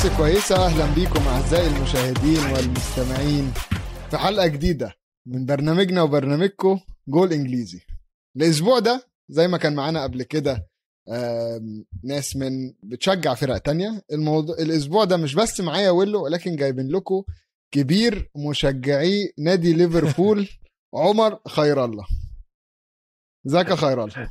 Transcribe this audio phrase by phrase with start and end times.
[0.00, 3.52] الناس الكويسة أهلا بيكم أعزائي المشاهدين والمستمعين
[4.10, 4.94] في حلقة جديدة
[5.26, 7.80] من برنامجنا وبرنامجكم جول إنجليزي.
[8.36, 10.66] الأسبوع ده زي ما كان معانا قبل كده
[12.04, 14.02] ناس من بتشجع فرق تانية.
[14.12, 17.22] الموضوع الأسبوع ده مش بس معايا ويلو ولكن جايبين لكم
[17.74, 20.48] كبير مشجعي نادي ليفربول
[20.94, 22.06] عمر خير الله
[23.46, 24.30] إزيك يا خير الله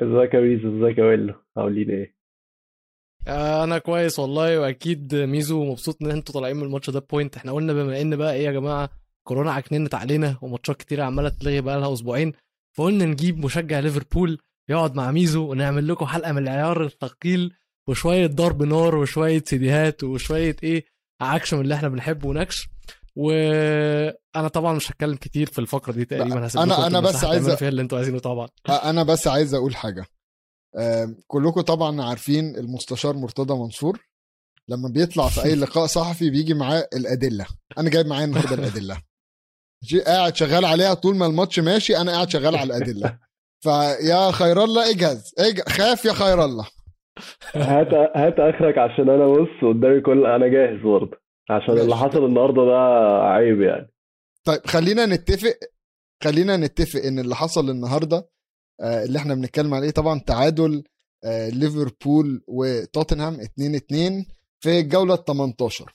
[0.00, 2.13] إزيك يا إزيك يا ويلو؟ عاملين إيه؟
[3.28, 7.52] أنا كويس والله واكيد ميزو مبسوط ان أنتوا طالعين من الماتش ده ب point إحنا
[7.52, 8.90] قلنا بما ان بقى إيه يا جماعة
[9.28, 12.32] كورونا عكننت علينا وماتشات كتير عمالة تلغي بقى لها أسبوعين.
[12.76, 17.52] فقلنا نجيب مشجع ليفربول يقعد مع ميزو ونعمل لكم حلقة من العيار الثقيل
[17.88, 20.84] وشوية ضرب نار وشوية سيديهات وشوية إيه
[21.20, 22.68] عكش من اللي إحنا بنحبه ونكش.
[23.16, 27.82] وأنا طبعا مش هتكلم كتير في الفقرة دي تقريبا أنتوا أنا بس عايز فيها اللي
[27.82, 28.48] أنتوا عايزينه طبعا.
[28.68, 30.04] أنا بس عايز أقول حاجة.
[31.26, 33.98] كلكم طبعا عارفين المستشار مرتضى منصور.
[34.68, 37.46] لما بيطلع في أي لقاء صحفي بيجي معاه الأدلة.
[37.78, 39.02] أنا جايب معايا النهارده الأدلة.
[39.84, 43.18] جي- قاعد شغال عليها طول ما الماتش ماشي أنا قاعد شغال على الأدلة.
[43.60, 45.34] فيا خير الله اجهز.
[45.38, 46.66] اج- خاف يا خير الله.
[47.54, 51.16] هات هات آخرك عشان أنا بص قدامي كل أنا جاهز برضه.
[51.50, 51.96] عشان اللي.
[51.96, 52.78] حصل النهارده ده
[53.22, 53.90] عيب يعني.
[54.44, 55.54] طيب خلينا نتفق
[56.24, 58.28] خلينا نتفق إن اللي حصل النهارده
[58.80, 60.84] اللي إحنا بنتكلم عليه طبعا تعادل
[61.24, 64.26] آه، ليفربول وتوتنهام 2 2
[64.60, 65.94] في الجولة ال 18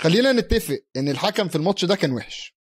[0.00, 2.54] خلينا نتفق إن الحكم في الماتش ده كان وحش.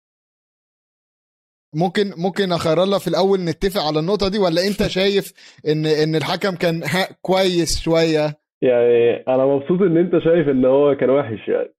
[1.76, 5.34] ممكن ممكن أخير الله في الأول نتفق على النقطة دي ولا أنت شايف
[5.68, 6.82] إن إن الحكم كان
[7.22, 11.74] كويس شوية؟ يعني أنا مبسوط إن أنت شايف إن هو كان وحش يعني.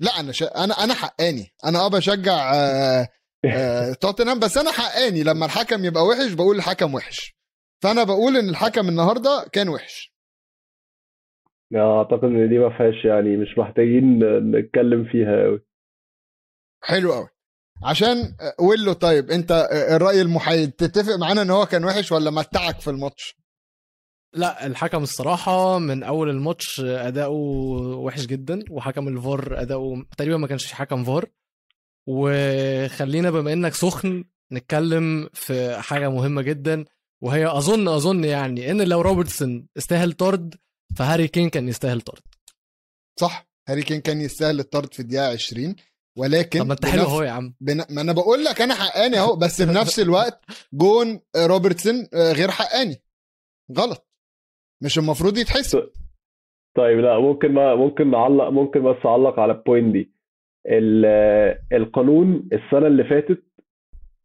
[0.00, 0.64] لا أنا شا...
[0.64, 1.52] أنا أنا حقاني.
[1.64, 3.08] أنا آه بشجع آه،
[3.52, 5.22] آه، توتنهام بس أنا حقاني.
[5.22, 7.34] لما الحكم يبقى وحش بقول الحكم وحش.
[7.82, 10.14] فأنا بقول إن الحكم النهارده كان وحش.
[11.76, 14.18] أعتقد إن دي ما فيهاش يعني مش محتاجين
[14.50, 15.60] نتكلم فيها قوي
[16.82, 17.28] حلو قوي
[17.84, 22.30] عشان آه، ويلو طيب أنت آه، الرأي المحايد تتفق معانا إن هو كان وحش ولا
[22.30, 23.36] متعك في الماتش؟
[24.34, 27.36] لا الحكم الصراحة من أول الماتش أداؤه
[27.98, 31.26] وحش جدا وحكم الفار أداؤه تقريبا ما كانش حكم فار.
[32.06, 36.84] وخلينا بما إنك سخن نتكلم في حاجة مهمة جدا
[37.22, 40.54] وهي أظن أظن يعني إن لو روبرتسون استاهل طرد
[40.96, 42.22] فهاري كين كان يستاهل طرد.
[43.20, 43.46] صح.
[43.68, 45.74] هاري كين كان يستاهل الطرد في الدقيقة 20
[46.18, 47.54] ولكن طب ما أنت حلو أهو يا عم.
[47.60, 47.76] بن...
[47.90, 52.50] ما أنا بقول لك أنا حقاني أهو بس في نفس الوقت جون روبرتسون آه، غير
[52.50, 53.02] حقاني.
[53.78, 54.08] غلط.
[54.82, 55.90] مش المفروض يتحسب.
[56.76, 60.13] طيب لا ممكن ما ممكن نعلق ممكن بس أعلق على ال point دي.
[61.72, 63.42] القانون السنة اللي فاتت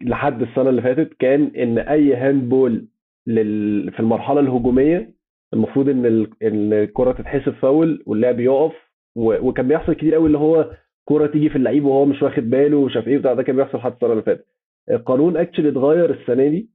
[0.04, 2.88] لحد السنة اللي فاتت كان إن أي hand ball
[3.28, 3.92] لل...
[3.92, 5.14] في المرحلة الهجومية
[5.54, 8.74] المفروض إن ال- الكرة تتحسب فاول واللاعب يقف
[9.16, 9.48] و...
[9.48, 10.72] وكان بيحصل كتير قوي اللي هو
[11.06, 13.78] كرة تيجي في اللعيب وهو مش واخد باله ومش عارف إيه بتاع ده كان بيحصل
[13.78, 14.46] لحد السنة اللي فاتت.
[14.92, 16.70] القانون actually اتغير السنة دي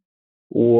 [0.50, 0.76] و...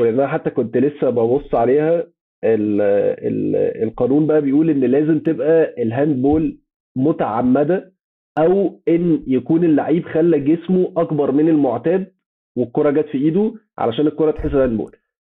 [0.00, 1.98] ولأن أنا حتى كنت لسه ببص عليها
[2.44, 2.80] ال...
[3.20, 3.56] ال...
[3.82, 6.58] القانون بقى بيقول إن لازم تبقى ال hand ball
[6.96, 7.92] متعمدة
[8.38, 12.12] أو إن يكون اللعيب خلى جسمه أكبر من المعتاد
[12.56, 14.92] والكرة جت في إيده علشان الكرة تحسب فاول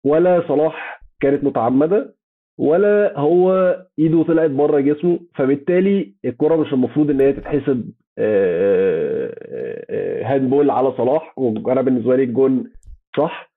[0.04, 2.14] ولا صلاح كانت متعمدة
[2.58, 3.52] ولا هو
[3.98, 10.70] إيده طلعت بره جسمه فبالتالي الكرة مش المفروض إن هي تتحسب آه، آه، آه، handball
[10.70, 12.70] على صلاح وأنا بالنسبة لي الجون
[13.16, 13.52] صح.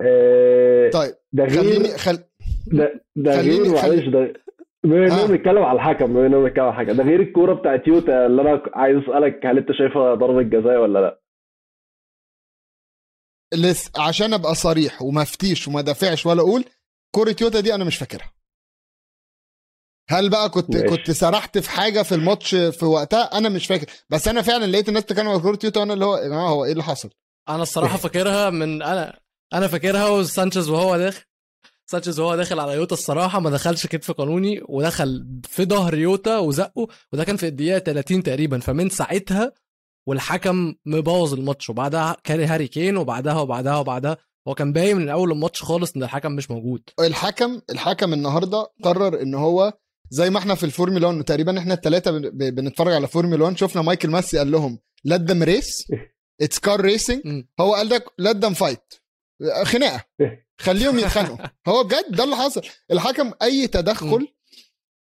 [0.00, 2.18] آه، طيب ده غير خليني خل...
[2.72, 4.32] ده ده خليني- غير معلش ده
[4.84, 5.26] بما إننا آه.
[5.26, 8.62] بنتكلم على الحكم بما إننا بنتكلم على الحكم ده غير الكورة بتاعت جوتا اللي أنا
[8.74, 11.20] عايز أسألك هل أنت شايفها ضربة جزاء ولا لأ؟
[13.54, 13.90] لس...
[13.98, 16.64] عشان أبقى صريح وما أفتيش وما دافعش ولا أقول
[17.14, 18.32] كورة جوتا دي أنا مش فاكرها
[20.10, 20.96] هل بقى كنت ماشي.
[20.96, 24.88] كنت سرحت في حاجة في الماتش في وقتها أنا مش فاكر بس أنا فعلا لقيت
[24.88, 27.10] الناس بتتكلم على كورة جوتا وأنا اللي هو يا جماعة هو إيه اللي حصل
[27.48, 29.20] أنا الصراحة فاكرها من أنا
[29.54, 31.24] أنا فاكرها وسانشيز وهو داخل
[31.90, 36.88] سانشيز وهو داخل على جوتا الصراحة ما دخلش كتف قانوني ودخل في ظهر جوتا وزقه
[37.12, 38.58] وده كان في الدقيقة 30 تقريبا.
[38.58, 39.52] فمن ساعتها
[40.06, 44.16] والحكم مبوظ الماتش وبعدها كان هاري كين وبعدها وبعدها وبعدها.
[44.48, 46.82] هو كان باين من أول الماتش خالص إن الحكم مش موجود.
[47.00, 49.72] الحكم الحكم النهارده قرر إن هو
[50.10, 52.10] زي ما إحنا في الفورمولا 1 تقريبا إحنا الثلاثه
[52.50, 55.96] بنتفرج على فورمولا 1 شفنا مايكل ماسي قال لهم let them race.
[56.40, 57.44] it's car racing.
[57.60, 59.07] هو قال لك let them fight.
[59.64, 60.04] خناقة.
[60.60, 61.46] خليهم يتخانقوا.
[61.68, 62.62] هو بجد ده اللي حصل.
[62.90, 64.28] الحكم أي تدخل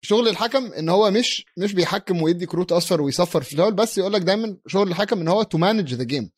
[0.04, 4.12] شغل الحكم إن هو مش مش بيحكم ويدي كروت أصفر ويصفر في الأول بس يقول
[4.12, 6.30] لك دايما شغل الحكم إن هو to manage the game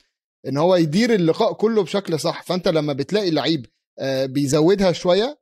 [0.46, 2.42] إن هو يدير اللقاء كله بشكل صح.
[2.42, 3.66] فأنت لما بتلاقي لعيب
[3.98, 5.40] آه، بيزودها شوية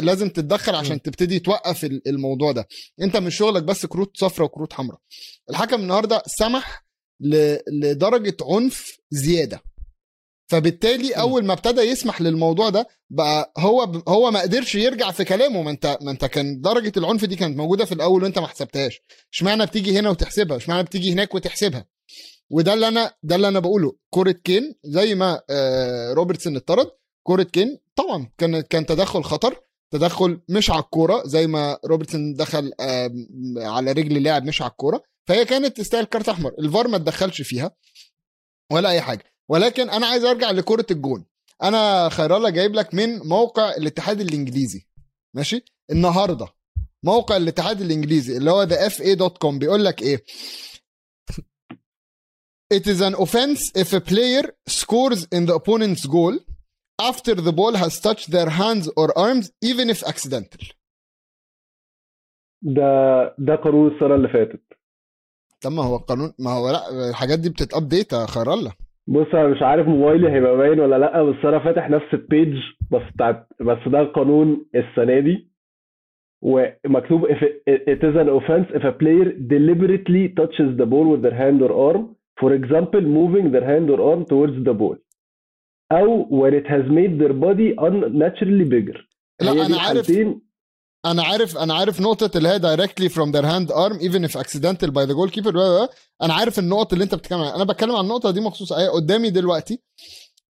[0.00, 1.02] لازم تتدخل عشان.
[1.02, 2.68] تبتدي توقف ال- الموضوع ده.
[3.02, 5.00] أنت مش شغلك بس كروت صفراء وكروت حمراء.
[5.50, 6.84] الحكم النهارده سمح.
[7.72, 9.62] لدرجة عنف زيادة.
[10.50, 14.08] فبالتالي أول ما ابتدى يسمح للموضوع ده بقى هو ب...
[14.08, 15.62] هو ما قدرش يرجع في كلامه.
[15.62, 19.00] ما انت ما انت كان درجة العنف دي كانت موجودة في الأول وانت ما حسبتهاش.
[19.32, 21.86] اشمعنى بتيجي هنا وتحسبها؟ اشمعنى بتيجي هناك وتحسبها؟
[22.50, 23.96] وده اللي أنا ده اللي أنا بقوله.
[24.10, 26.90] كره كين زي ما آه روبرتسون اتطرد
[27.22, 29.60] كره كين طبعا كان كان تدخل خطر.
[29.90, 33.10] تدخل مش على الكورة زي ما روبرتسون دخل آه
[33.56, 35.02] على رجل اللاعب مش على الكورة.
[35.26, 36.52] فهي كانت تستاهل كارت أحمر.
[36.58, 37.70] الفار ما اتدخلش فيها
[38.72, 39.29] ولا أي حاجة.
[39.50, 41.24] ولكن أنا عايز أرجع لكرة الجون.
[41.62, 44.86] أنا خير الله جايب لك من موقع الاتحاد الإنجليزي.
[45.34, 46.48] ماشي؟ النهارده.
[47.04, 50.24] موقع الاتحاد الإنجليزي اللي هو the fa.com بيقول لك إيه؟
[52.74, 56.38] It is an offense if a player scores in the opponent's goal
[57.10, 60.66] after the ball has touched their hands or arms even if accidental.
[62.62, 62.82] ده
[63.38, 64.62] ده قانون السنة اللي فاتت.
[65.60, 68.72] طب ما هو القانون ما هو لا الحاجات دي بتتابديت يا خير الله
[69.08, 72.54] بص أنا مش عارف موبايلي هيبقى باين ولا لا بس أنا فاتح نفس البيج
[72.90, 75.50] بس بتاعت بس ده قانون السنة دي
[76.42, 81.34] ومكتوب if it, is an offense if a player deliberately touches the ball with their
[81.42, 84.96] hand or arm for example moving their hand or arm towards the ball
[85.92, 89.00] أو when it has made their body unnaturally bigger
[89.40, 90.10] لا أنا عارف
[91.06, 94.90] أنا عارف أنا عارف نقطة اللي هي directly from their hand arm even if accidental
[94.90, 95.56] by the goalkeeper
[96.22, 97.56] أنا عارف النقط اللي أنت بتتكلم عنها.
[97.56, 99.82] أنا بتكلم عن النقطة دي مخصوص أهي قدامي دلوقتي.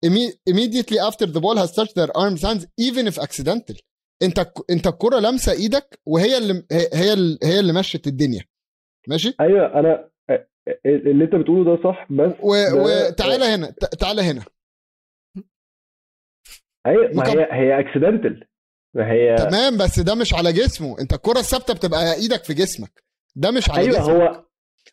[0.07, 3.77] Imme- immediately after the ball has touched their arms hands even if accidental.
[4.23, 8.45] أنت أنت الكرة لامسة إيدك وهي اللي هي اللي, هي اللي مشت الدنيا.
[9.09, 10.11] ماشي؟ أيوه أنا
[10.87, 14.43] اللي أنت بتقوله ده صح بس وتعالى هنا تعالى هنا.
[16.87, 18.47] أيوه ما هي هي اكسيدنتال
[18.95, 21.01] ما هي تمام بس ده مش على جسمه.
[21.01, 23.05] انت الكرة الثابتة بتبقى إيدك في جسمك.
[23.37, 24.11] ده مش على أيوه جسمك.
[24.11, 24.45] هو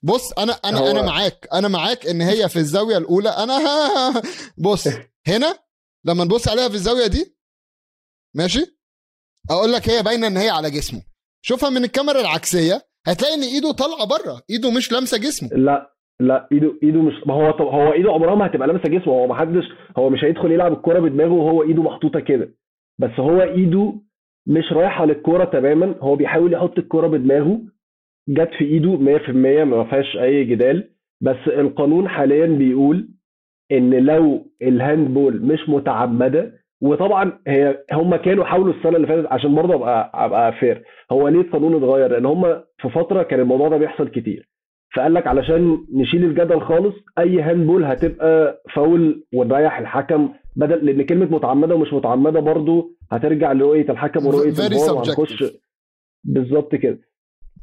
[0.04, 1.48] بص أنا أنا هو- أنا معاك.
[1.54, 3.30] أنا معاك إن هي في الزاوية الأولى.
[3.30, 3.58] أنا
[4.66, 4.88] بص
[5.28, 5.56] هنا
[6.06, 7.36] لما نبص عليها في الزاوية دي
[8.36, 8.66] ماشي؟
[9.52, 11.02] أقول لك هي باينة إن هي على جسمه.
[11.42, 12.82] شوفها من الكاميرا العكسية.
[13.08, 14.42] هتلاقي إن إيده طالعة بره.
[14.50, 15.50] إيده مش لامسة جسمه.
[15.50, 19.14] لا لا إيده إيده مش ما هو طب هو إيده عمرها ما هتبقى لامسة جسمه.
[19.14, 19.64] هو ما حدش
[19.98, 22.50] هو مش هيدخل يلعب الكوره بدماغه وهو إيده محطوطة كده.
[23.00, 23.94] بس هو ايده
[24.48, 25.96] مش رايحة للكورة تماما.
[26.00, 27.62] هو بيحاول يحط الكورة بدماغه.
[28.30, 29.30] جت في ايده 100%
[29.64, 30.90] ما فيهاش اي جدال.
[31.22, 33.10] بس القانون حاليا بيقول
[33.72, 36.52] إن لو الهاندبول مش متعمدة
[36.82, 41.42] وطبعا هي هم كانوا حاولوا السنة اللي فاتت عشان برضه ابقى أبقى fair هو ليه
[41.42, 44.50] القانون اتغير؟ لأن هم في فترة كان الموضوع ده بيحصل كتير.
[44.96, 51.26] فقال لك علشان نشيل الجدل خالص أي handball هتبقى فاول ونريح الحكم بدل لأن كلمة
[51.26, 55.44] متعمدة ومش متعمدة برضه هترجع لرؤية الحكم ورؤية الفار وهنخش.
[56.24, 57.00] بالظبط كده.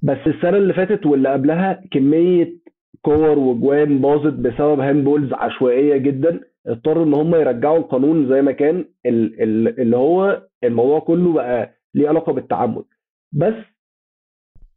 [0.02, 2.56] بس السنة اللي فاتت واللي قبلها كمية
[3.02, 6.40] كور وجوان باظت بسبب handballs عشوائية جدا.
[6.66, 8.84] اضطروا إن هم يرجعوا القانون زي ما كان.
[9.06, 12.84] ال- ال- اللي هو الموضوع كله بقى ليه علاقة بالتعمد.
[13.32, 13.54] بس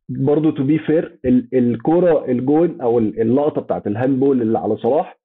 [0.10, 1.20] برضه to be fair
[1.54, 5.20] الكورة الجون أو ال- اللقطة بتاعت ال handball اللي على صلاح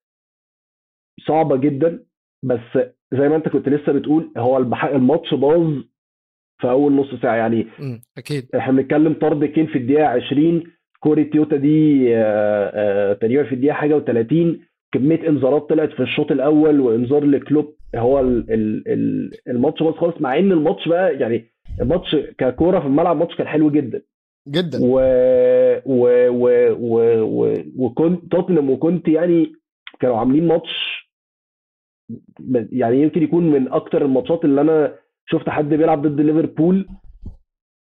[1.28, 2.04] صعبة جدا.
[2.42, 2.78] بس
[3.12, 5.74] زي ما انت كنت لسه بتقول هو الماتش باظ
[6.60, 7.36] في أول نص ساعة.
[7.36, 7.66] يعني.
[8.18, 8.46] أكيد.
[8.56, 10.62] إحنا بنتكلم طرد كين في الدقيقة 20
[11.00, 12.20] كورة جوتا دي آه،
[12.74, 14.58] آه، تقريبا في الدقيقة حاجة و30
[14.92, 17.74] كمية انذارات طلعت في الشوط الأول وانذار لكلوب.
[17.96, 21.44] هو ال- ال- ال- الماتش باظ خالص مع إن الماتش بقى يعني
[21.80, 24.02] الماتش ككورة في الملعب الماتش كان حلو جدا.
[24.48, 24.78] جدا.
[24.82, 24.94] و
[25.86, 29.52] و و و و وكنت توتنهام وكنت يعني
[30.00, 31.00] كانوا عاملين ماتش
[32.72, 34.94] يعني يمكن يكون من أكتر الماتشات اللي أنا
[35.26, 36.86] شفت حد بيلعب ضد ليفربول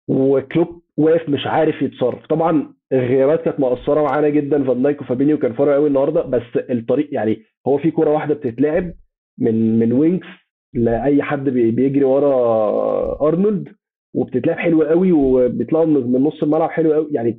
[0.08, 2.26] وكلوب واقف مش عارف يتصرف.
[2.26, 7.08] طبعا الغيابات كانت مؤثره معانا جدا فان دايك وفابينيو كان فرق قوي النهارده بس الطريق
[7.12, 8.92] يعني هو في كوره واحدة بتتلعب
[9.38, 10.26] من من وينكس
[10.74, 13.68] لأي حد بي- بيجري ورا أرنولد
[14.14, 17.38] وبتتلعب حلوة قوي وبيطلعوا من نص الملعب حلو قوي يعني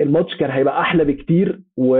[0.00, 1.96] الماتش كان هيبقى أحلى بكتير و...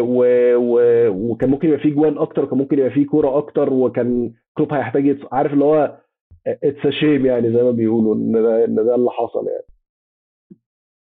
[0.00, 0.24] و...
[0.56, 0.80] و...
[1.08, 5.06] وكان ممكن يبقى فيه جوان أكتر وكان ممكن يبقى فيه كورة أكتر وكان كلوب هيحتاج
[5.06, 5.24] يتص...
[5.32, 5.98] عارف اللي هو
[6.46, 9.66] it's shame يعني زي ما بيقولوا إن ده إن ده اللي حصل يعني.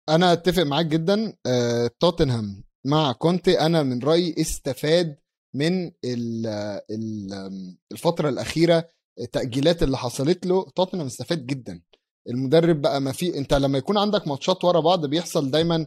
[0.08, 2.44] أنا أتفق معاك جدا آه، توتنهام
[2.86, 5.16] مع كونتي أنا من رأيي استفاد
[5.54, 6.46] من ال-
[6.90, 8.84] ال- الفترة الأخيرة
[9.20, 11.80] التأجيلات اللي حصلت له توتنهام استفاد جدا.
[12.28, 15.86] المدرب بقى ما في انت لما يكون عندك ماتشات ورا بعض بيحصل دايما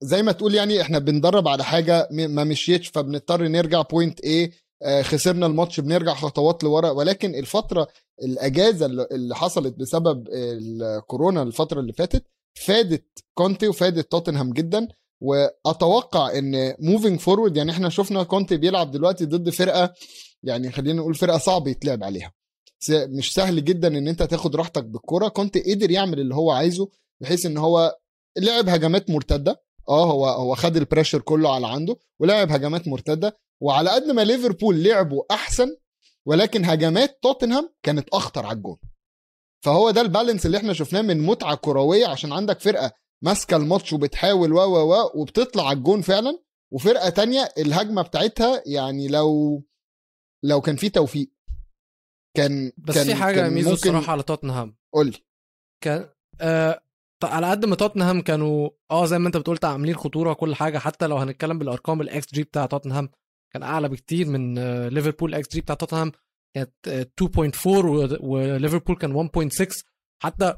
[0.00, 4.20] زي ما تقول يعني إحنا بندرب على حاجة ما مشيتش فبنضطر نرجع point
[4.82, 6.90] آه، خسرنا الماتش بنرجع خطوات لورا.
[6.90, 7.88] ولكن الفترة
[8.22, 14.88] الأجازة اللي حصلت بسبب الكورونا الفترة اللي فاتت فادت كونتي وفادت توتنهام جدا.
[15.22, 19.94] وأتوقع إن moving forward يعني إحنا شفنا كونتي بيلعب دلوقتي ضد فرقة
[20.42, 22.32] يعني خلينا نقول فرقة صعب يتلعب عليها.
[22.90, 25.28] مش سهل جدا إن أنت تاخد راحتك بالكرة.
[25.28, 26.88] كونتي قدر يعمل اللي هو عايزه
[27.22, 27.98] بحيث إن هو
[28.38, 29.62] لعب هجمات مرتدة.
[29.88, 33.36] آه هو هو خد ال pressure كله على عنده ولعب هجمات مرتدة.
[33.62, 35.76] وعلى قد ما ليفربول لعبوا أحسن
[36.26, 38.76] ولكن هجمات توتنهام كانت أخطر على الجون.
[39.64, 42.06] فهو ده ال balance اللي إحنا شفناه من متعة كروية.
[42.06, 42.92] عشان عندك فرقة
[43.24, 46.38] ماسكة الماتش وبتحاول و و و وبتطلع على الجون فعلا.
[46.72, 49.62] وفرقة تانية الهجمة بتاعتها يعني لو
[50.44, 51.30] لو كان في توفيق.
[52.42, 54.76] كان بس كان في حاجة ميدو ممكن الصراحة على توتنهام.
[54.94, 55.24] قول لي.
[55.84, 56.08] كان
[56.40, 56.82] آه
[57.22, 61.06] على قد ما توتنهام كانوا آه زي ما انت بتقول عاملين خطورة وكل حاجة حتى
[61.06, 63.08] لو هنتكلم بالأرقام الاكس جي بتاع توتنهام
[63.52, 65.30] كان أعلى بكتير من آه ليفربول.
[65.30, 66.12] الاكس جي بتاع توتنهام
[66.54, 69.82] كانت آه 2.4 و- وليفربول كان 1.6
[70.22, 70.54] حتى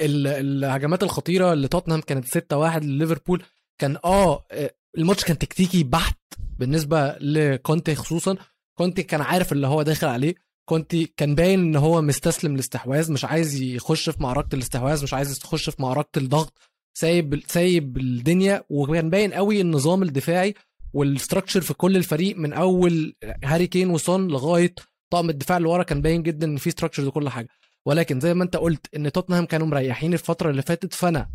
[0.00, 3.42] ال- الهجمات الخطيرة اللي توتنهام كانت 6-1 لليفربول.
[3.80, 6.18] كان آه آه، الماتش كان تكتيكي بحت
[6.58, 8.36] بالنسبة لكونتي خصوصا.
[8.78, 10.34] كونتي كان عارف اللي هو داخل عليه.
[10.68, 15.38] كونتي كان باين إن هو مستسلم الاستحواذ مش عايز يخش في معركه الاستحواذ مش عايز
[15.44, 16.58] يخش في معركه الضغط
[16.98, 18.64] سايب سايب الدنيا.
[18.70, 20.54] وكان باين قوي النظام الدفاعي
[20.92, 24.74] وال structure في كل الفريق من أول هاري كين وسون لغاية
[25.12, 27.48] طاقم الدفاع اللي ورا كان باين جدا إن في structure وكل حاجة.
[27.86, 31.30] ولكن زي ما أنت قلت إن توتنهام كانوا مريحين الفترة اللي فاتت فأنا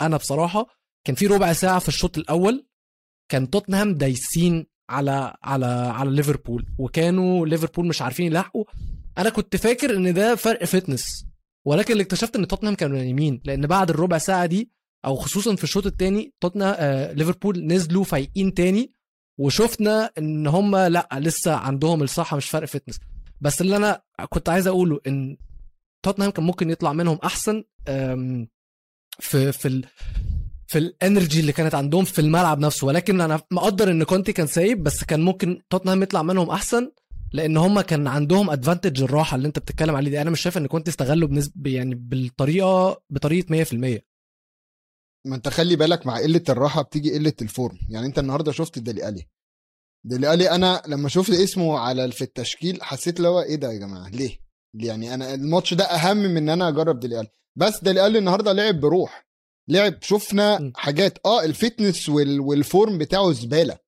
[0.00, 0.66] أنا بصراحة
[1.06, 2.66] كان في ربع ساعة في الشوط الأول
[3.30, 6.66] كان توتنهام دايسين على على على ليفربول.
[6.78, 8.64] وكانوا ليفربول مش عارفين يلاحقوا
[9.18, 11.26] أنا كنت فاكر إن ده فرق fitness.
[11.64, 14.70] ولكن اللي اكتشفت إن توتنهام كانوا نايمين لأن بعد الربع ساعة دي
[15.04, 18.92] أو خصوصا في الشوط الثاني توتنهام آه ليفربول نزلوا فايقين تاني.
[19.38, 22.98] وشفنا إن هم لأ لسه عندهم الصحه مش فرق fitness.
[23.40, 25.36] بس اللي أنا كنت عايز أقوله إن
[26.02, 27.64] توتنهام كان ممكن يطلع منهم أحسن
[29.20, 29.82] في في
[30.66, 32.86] في ال energy اللي كانت عندهم في الملعب نفسه.
[32.86, 36.92] ولكن أنا مقدر إن كونتي كان سايب بس كان ممكن توتنهام يطلع منهم أحسن
[37.32, 40.20] لأن هم كان عندهم advantage الراحة اللي أنت بتتكلم عليه دي.
[40.22, 43.74] أنا مش شايف إن كنت استغله بنسبه يعني بالطريقة بطريقة 100%
[45.26, 47.78] ما أنت خلي بالك مع قلة الراحة بتيجي قلة ال form.
[47.88, 49.26] يعني أنت النهارده شفت ديلي ألي.
[50.04, 53.78] ديلي ألي أنا لما شفت اسمه على في التشكيل حسيت اللي هو إيه ده يا
[53.78, 54.38] جماعة؟ ليه؟
[54.74, 57.28] يعني أنا الماتش ده أهم من إن أنا أجرب ديلي ألي.
[57.56, 59.25] بس ديلي ألي النهارده لعب بروح.
[59.68, 60.72] لعب شفنا.
[60.76, 61.18] حاجات.
[61.26, 63.78] آه ال fitness وال وال form بتاعه زبالة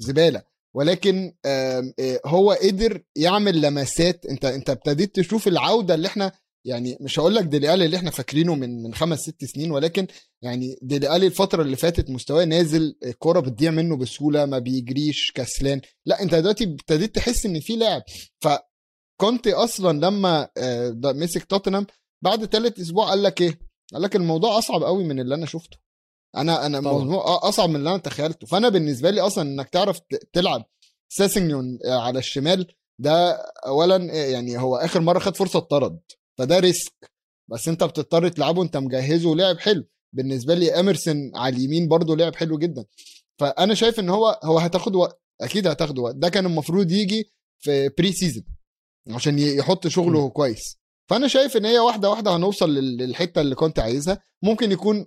[0.00, 0.42] زبالة.
[0.74, 1.92] ولكن آه،
[2.26, 4.26] هو قدر يعمل لمسات.
[4.26, 6.32] انت انت ابتديت تشوف العودة اللي إحنا
[6.66, 10.06] يعني مش هقول لك ديلي اللي إحنا فاكرينه من من خمس ست سنين ولكن
[10.42, 15.80] يعني ديلي الفترة اللي فاتت مستواه نازل الكوره بتضيع منه بسهولة ما بيجريش كسلان.
[16.06, 18.02] لا انت دلوقتي ابتديت تحس ان في لاعب
[18.40, 21.86] فكونتي أصلا لما آه، مسك توتنهام
[22.24, 23.58] بعد ثالث أسبوع قال لك إيه؟
[23.92, 25.78] قال لك الموضوع أصعب قوي من اللي أنا شفته.
[26.36, 27.02] أنا أنا طبعا.
[27.02, 28.46] الموضوع أصعب من اللي أنا تخيلته.
[28.46, 30.00] فأنا بالنسبة لي أصلا إنك تعرف
[30.32, 30.64] تلعب
[31.08, 33.32] سيسينيون آه، على الشمال ده
[33.66, 36.00] اولا يعني هو آخر مرة خد فرصة اتطرد.
[36.38, 37.10] فده risk.
[37.50, 39.84] بس أنت بتضطر تلعبه أنت مجهزه ولعب حلو.
[40.14, 42.84] بالنسبة لي اميرسون على اليمين برضه لعب حلو جدا.
[43.40, 46.14] فأنا شايف إن هو هو هتاخد وقت أكيد هتاخد وقت.
[46.16, 47.32] ده كان المفروض يجي
[47.64, 48.44] في pre-season
[49.10, 50.78] عشان يحط شغله كويس.
[51.10, 54.22] فأنا شايف إن هي واحدة واحدة هنوصل لل- للحتة اللي كنت عايزها.
[54.42, 55.06] ممكن يكون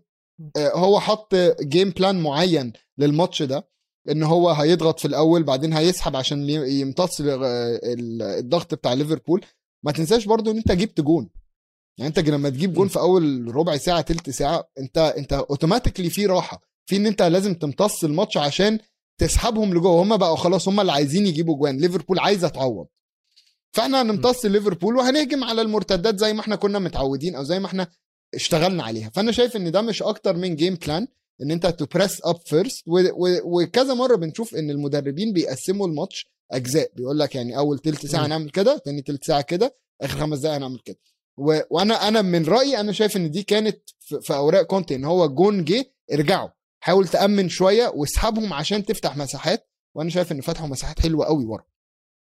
[0.57, 3.67] آه، هو حط game plan معين للماتش ده
[4.11, 7.29] إن هو هيضغط في الأول بعدين هيسحب عشان يمتص ال-
[7.83, 9.45] ال- الضغط بتاع ليفربول.
[9.85, 11.29] ما تنساش برضو إن أنت جبت جون.
[11.97, 16.25] يعني أنت لما تجيب جون في أول ربع ساعة تلت ساعة أنت أنت automatically في
[16.25, 16.61] راحة.
[16.89, 18.79] في إن أنت لازم تمتص الماتش عشان
[19.21, 20.01] تسحبهم لجوه.
[20.03, 21.77] هم بقوا خلاص هم اللي عايزين يجيبوا جوان.
[21.77, 22.87] ليفربول عايزة تعوض.
[23.77, 27.87] فاحنا هنمتص ليفربول وهنهجم على المرتدات زي ما إحنا كنا متعودين أو زي ما إحنا
[28.33, 29.09] اشتغلنا عليها.
[29.09, 31.07] فانا شايف ان ده مش أكتر من game plan
[31.41, 32.83] ان انت to press up first
[33.43, 36.91] وكذا مرة بنشوف ان المدربين بيقسموا الماتش أجزاء.
[36.95, 38.27] بيقول لك يعني أول تلت ساعة.
[38.27, 40.97] نعمل كده تاني تلت ساعة كده آخر خمس دقايق هنعمل كده.
[41.37, 41.59] و...
[41.69, 45.27] وأنا أنا من رأيي أنا شايف إن دي كانت في, في أوراق كونتي إن هو
[45.29, 46.49] جون جه ارجعوا.
[46.79, 49.69] حاول تأمن شوية واسحبهم عشان تفتح مساحات.
[49.95, 51.63] وأنا شايف إن فتحوا مساحات حلوة قوي ورا.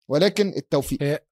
[0.09, 1.26] ولكن التوفيق.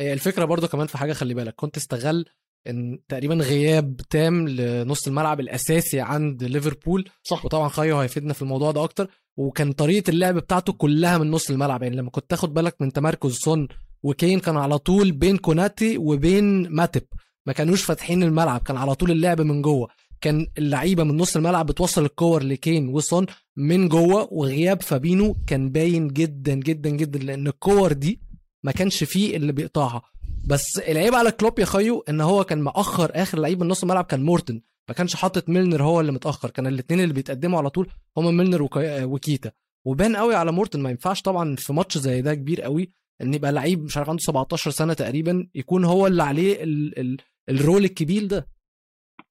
[0.00, 2.24] الفكرة برضو كمان في حاجة خلي بالك كونتي استغل
[2.66, 7.08] إن تقريبا غياب تام لنص الملعب الأساسي عند ليفربول.
[7.22, 7.44] صح.
[7.44, 9.08] وطبعا خيو هيفيدنا في الموضوع ده أكتر.
[9.36, 11.82] وكان طريقة اللعب بتاعته كلها من نص الملعب.
[11.82, 13.68] يعني لما كنت تاخد بالك من تمركز سون
[14.02, 17.02] وكين كان على طول بين كوناتي وبين ماتيب
[17.46, 19.88] ما كانوش فاتحين الملعب كان على طول اللعب من جوه.
[20.20, 23.26] كان اللعيبة من نص الملعب بتوصل الكور لكين وسون
[23.56, 24.28] من جوه.
[24.32, 28.20] وغياب فابينيو كان باين جدا جدا جدا لأن الكور دي
[28.64, 30.02] ما كانش فيه اللي بيقطعها.
[30.50, 34.04] بس العيب على كلوب يا خيو إن هو كان مأخر آخر لعيب من نص الملعب
[34.04, 34.60] كان مورتن.
[34.88, 36.50] ما كانش حاطط ميلنر هو اللي متأخر.
[36.50, 38.68] كان الاثنين اللي بيتقدموا على طول هما ميلنر
[39.04, 39.50] وكيتا.
[39.86, 40.80] وبان قوي على مورتن.
[40.80, 42.90] ما ينفعش طبعا في ماتش زي ده كبير قوي
[43.22, 47.16] إن يبقى لعيب مش عارف عنده 17 سنة تقريبا يكون هو اللي عليه ال ال
[47.50, 48.46] ال role الكبير ده.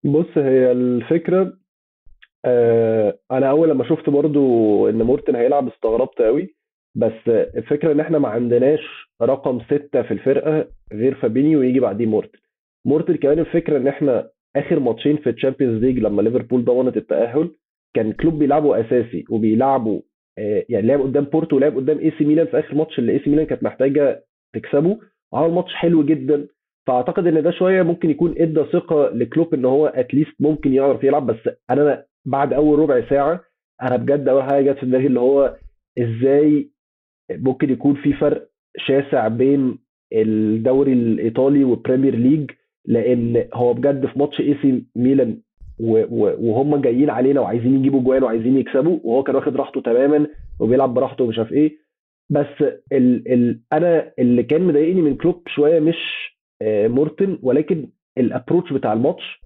[0.03, 1.57] بص هي الفكرة
[2.45, 4.39] آه أنا أول لما شفت برضو
[4.89, 6.56] إن مورتن هيلعب استغربت قوي.
[6.97, 12.39] بس الفكرة إن إحنا ما عندناش رقم ستة في الفرقة غير فابينيو ويجي بعديه مورتن.
[12.85, 17.49] مورتن كمان الفكرة إن إحنا آخر ماتشين في ال Champions League لما ليفربول ضمنت التأهل
[17.95, 20.01] كان كلوب بيلعبوا أساسي وبيلعبوا
[20.39, 23.19] آه يعني لعب قدام بورتو ولعب قدام إي سي ميلان في آخر ماتش اللي إي
[23.19, 24.23] سي ميلان كانت محتاجة
[24.55, 24.97] تكسبه.
[25.33, 26.47] وعمل ماتش حلو جدا.
[26.87, 31.03] فأعتقد إن ده شوية ممكن يكون إدى ثقة لكلوب إن هو at least ممكن يعرف
[31.03, 31.25] يلعب.
[31.27, 33.41] بس أنا بعد أول ربع ساعة
[33.81, 35.55] أنا بجد أول حاجة جت في دماغي اللي هو
[35.99, 36.69] إزاي
[37.31, 39.77] ممكن يكون في فرق شاسع بين
[40.13, 42.51] الدوري الإيطالي وال Premier League
[42.85, 45.37] لأن هو بجد في ماتش اي سي ميلان
[45.79, 50.27] وهم جايين علينا وعايزين يجيبوا جوان وعايزين يكسبوا وهو كان واخد راحته تماما
[50.59, 51.77] وبيلعب براحته ومش عارف إيه.
[52.29, 55.95] بس ال ال أنا اللي كان مضايقني من كلوب شوية مش
[56.61, 59.41] آه، مورتن ولكن ال approach بتاع الماتش.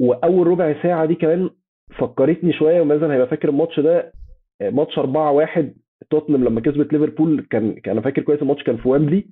[0.00, 1.50] وأول ربع ساعة دي كمان
[1.98, 4.12] فكرتني شوية ومازن هيبقى فاكر الماتش ده
[4.60, 5.74] آه، ماتش 4 1
[6.10, 9.24] توتنهام لما كسبت ليفربول كان أنا فاكر كويس الماتش كان في ويمبلي.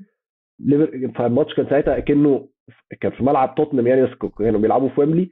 [0.60, 2.48] ليفر- فالماتش كان ساعتها أكنه
[3.00, 4.08] كان في ملعب توتنهام يعني
[4.38, 5.30] كانوا بيلعبوا في ويمبلي.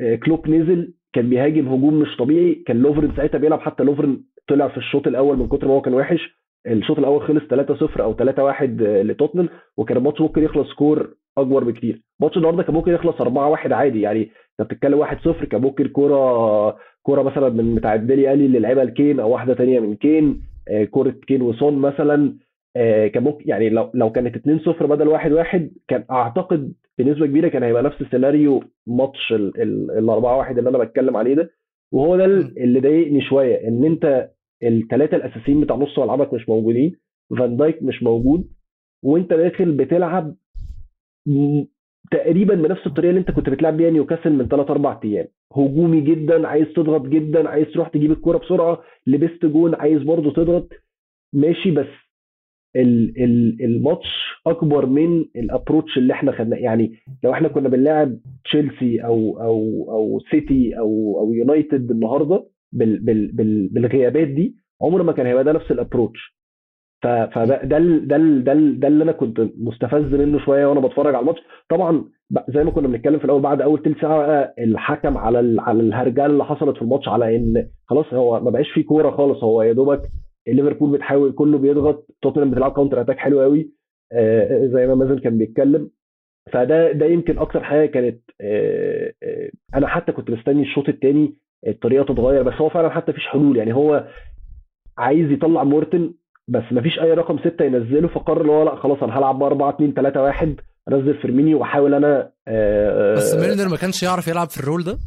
[0.00, 2.54] آه، كلوب نزل كان بيهاجم هجوم مش طبيعي.
[2.54, 5.94] كان لوفرن ساعتها بيلعب حتى لوفرن طلع في الشوط الأول من كتر ما هو كان
[5.94, 6.40] وحش.
[6.66, 12.02] الشوط الأول خلص 3-0 أو 3-1 لتوتنهام وكان الماتش ممكن يخلص score أكبر بكتير.
[12.20, 14.30] ماتش النهارده كان ممكن يخلص 4-1 عادي يعني.
[14.60, 19.20] أنت بتتكلم 1-0 كان ممكن كورة كورة مثلا من بتاع ديلي ألي اللي لعبها لكين
[19.20, 20.24] أو واحدة تانية من كين.
[20.24, 20.49] آه،
[20.90, 22.36] كوره كين وسون مثلا
[22.76, 27.62] آه، كان ممكن يعني لو لو كانت 2-0 بدل 1-1 كان أعتقد بنسبة كبيرة كان
[27.62, 30.10] هيبقى نفس السيناريو ماتش ال
[30.46, 31.50] 4-1 اللي أنا بتكلم عليه ده
[31.92, 32.24] وهو ده.
[32.24, 34.30] اللي ضايقني شوية إن أنت
[34.62, 36.96] الثلاثه الأساسيين بتاع نص ملعبك مش موجودين
[37.38, 38.48] فان دايك مش موجود
[39.04, 40.34] وأنت داخل بتلعب
[42.10, 45.26] تقريبا بنفس الطريقة اللي انت كنت بتلعب بيها نيوكاسل من 3 4 أيام.
[45.56, 50.68] هجومي جدا عايز تضغط جدا عايز تروح تجيب الكرة بسرعة لبست جون عايز برضه تضغط.
[51.32, 51.86] ماشي بس
[52.76, 54.06] ال ال الماتش
[54.46, 56.56] أكبر من ال approach اللي إحنا خدناه.
[56.58, 56.92] يعني
[57.24, 63.32] لو إحنا كنا بنلاعب تشيلسي أو أو أو سيتي أو أو يونايتد النهارده بال بال
[63.32, 66.39] بال بالغيابات دي عمر ما كان هيبقى ده نفس ال approach
[67.02, 71.40] فده ده ده ده ده اللي أنا كنت مستفز منه شوية وأنا بتفرج على الماتش.
[71.70, 72.04] طبعا
[72.48, 76.44] زي ما كنا بنتكلم في الأول بعد أول تلت ساعة الحكم على على الهرجله اللي
[76.44, 79.44] حصلت في الماتش على إن خلاص هو ما بقاش فيه كورة خالص.
[79.44, 80.02] هو يا دوبك
[80.48, 83.70] ليفربول بتحاول كله بيضغط توتنهام بتلعب counter attack حلو قوي
[84.12, 85.90] آه، زي ما مازن كان بيتكلم.
[86.52, 91.34] فده ده يمكن أكتر حاجة كانت آه، آه، أنا حتى كنت مستني الشوط الثاني
[91.66, 93.56] الطريقة تتغير بس هو فعلا حتى مفيش حلول.
[93.56, 94.06] يعني هو
[94.98, 96.14] عايز يطلع مورتن
[96.50, 99.70] بس مفيش أي رقم ستة ينزله فقرر ان هو لأ خلاص أنا هلعب ب 4
[99.74, 100.60] 2 3 1
[100.92, 104.98] أنزل فيرمينيو وأحاول أنا آه، بس ميلنر ما كانش يعرف يلعب في الرول ده؟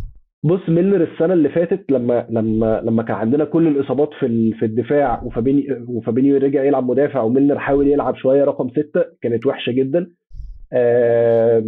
[0.43, 5.23] بص ميلنر السنة اللي فاتت لما لما لما كان عندنا كل الإصابات في في الدفاع
[5.23, 10.07] وفابيني وفابينيو رجع يلعب مدافع وميلنر حاول يلعب شوية رقم ستة كانت وحشة جدا.
[10.73, 11.63] آه،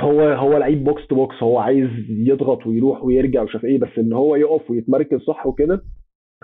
[0.00, 3.98] هو هو لعيب box to box هو عايز يضغط ويروح ويرجع ومش عارف إيه بس
[3.98, 5.82] إن هو يقف ويتمركز صح وكده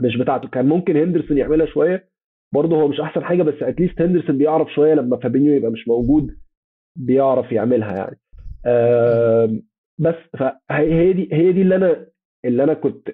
[0.00, 0.48] مش بتاعته.
[0.48, 2.13] كان ممكن هندرسون يعملها شوية
[2.54, 5.88] برضه هو مش أحسن حاجة بس at least هندرسون بيعرف شوية لما فابينيو يبقى مش
[5.88, 6.36] موجود
[6.96, 8.18] بيعرف يعملها يعني.
[9.98, 12.06] بس فهي هي دي هي دي اللي أنا
[12.44, 13.08] اللي أنا كنت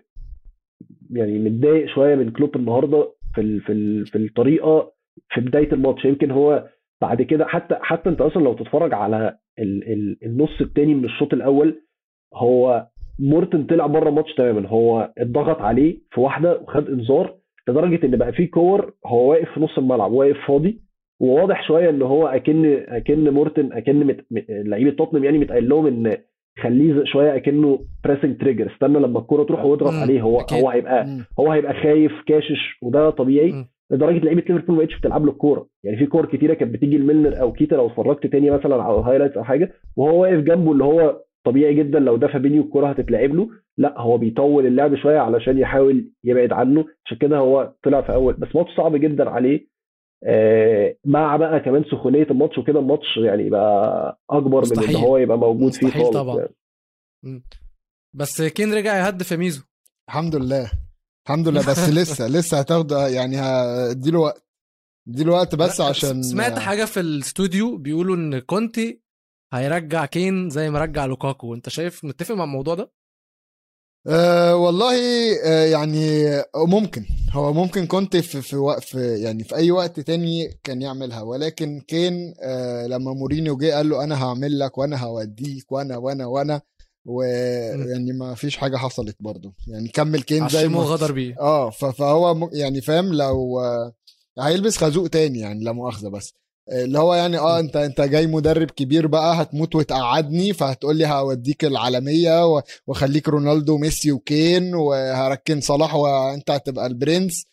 [1.11, 4.93] يعني متضايق شوية من كلوب النهارده في ال في ال في الطريقة
[5.31, 6.05] في بداية الماتش.
[6.05, 6.69] يمكن هو
[7.01, 11.33] بعد كده حتى حتى أنت أصلا لو تتفرج على ال ال النص الثاني من الشوط
[11.33, 11.83] الأول
[12.35, 12.87] هو
[13.19, 14.69] مورتن طلع بره الماتش تماما.
[14.69, 17.40] هو اتضغط عليه في واحدة وخد إنذار.
[17.71, 20.81] لدرجة إن بقى في كور هو واقف في نص الملعب واقف فاضي
[21.21, 24.25] وواضح شوية إن هو أكن أكن مورتن أكن مت...
[24.49, 26.17] لعيبة توتنهام يعني متقال لهم إن
[26.63, 30.59] خليه شوية أكنه pressing trigger استنى لما الكورة تروح واضغط عليه هو أكيد.
[30.59, 31.25] هو هيبقى مم.
[31.41, 33.67] هو هيبقى خايف كاشش وده طبيعي مم.
[33.91, 37.41] لدرجة لعيبة ليفربول ما بقتش بتلعب له الكورة يعني في كور كتيرة كانت بتيجي لميلنر
[37.41, 40.85] أو كيتا لو اتفرجت تاني مثلا على ال highlights أو حاجة وهو واقف جنبه اللي
[40.85, 43.49] هو طبيعي جدا لو ده فابينيو الكوره هتتلعب له.
[43.79, 46.85] لا هو بيطول اللعب شوية علشان يحاول يبعد عنه.
[47.07, 48.35] عشان كده هو طلع في أول.
[48.35, 49.69] بس ماتش صعب جدا عليه.
[50.25, 54.97] آه، مع بقى كمان سخونية الماتش وكده الماتش يعني بقى أكبر من مستحيل.
[54.97, 56.39] ان هو يبقى موجود فيه خالص طبعا.
[56.39, 57.43] يعني.
[58.15, 59.63] بس كين رجع يهدف يا ميزو.
[60.09, 60.71] الحمد لله.
[61.27, 61.61] الحمد لله.
[61.61, 64.45] بس لسه لسه هتاخد يعني هديله وقت
[65.09, 69.00] اديله وقت بس عشان سمعت حاجة في الاستوديو بيقولوا إن كونتي
[69.53, 71.55] هيرجع كين زي ما رجع لوكاكو.
[71.55, 72.93] انت شايف متفق مع الموضوع ده؟
[74.07, 74.97] أه والله
[75.45, 77.07] أه يعني ممكن.
[77.31, 81.23] هو ممكن كنت في في في يعني في أي وقت تاني كان يعملها.
[81.23, 86.27] ولكن كين أه لما مورينيو جه قال له أنا هعمل لك وأنا هوديك وأنا وأنا
[86.27, 86.61] وأنا
[87.05, 89.53] ويعني ما فيش حاجة حصلت برضه.
[89.67, 91.41] يعني كمل كين زي ما غدر بيه.
[91.41, 93.61] آه فهو يعني فاهم لو
[94.39, 96.35] هيلبس خازوق تاني يعني لا مؤاخذة بس.
[96.71, 101.65] اللي هو يعني آه أنت أنت جاي مدرب كبير بقى هتموت وتقعدني فهتقول لي هوديك
[101.65, 107.47] العالمية واخليك رونالدو وميسي وكين وهركن صلاح وأنت هتبقى البرنس.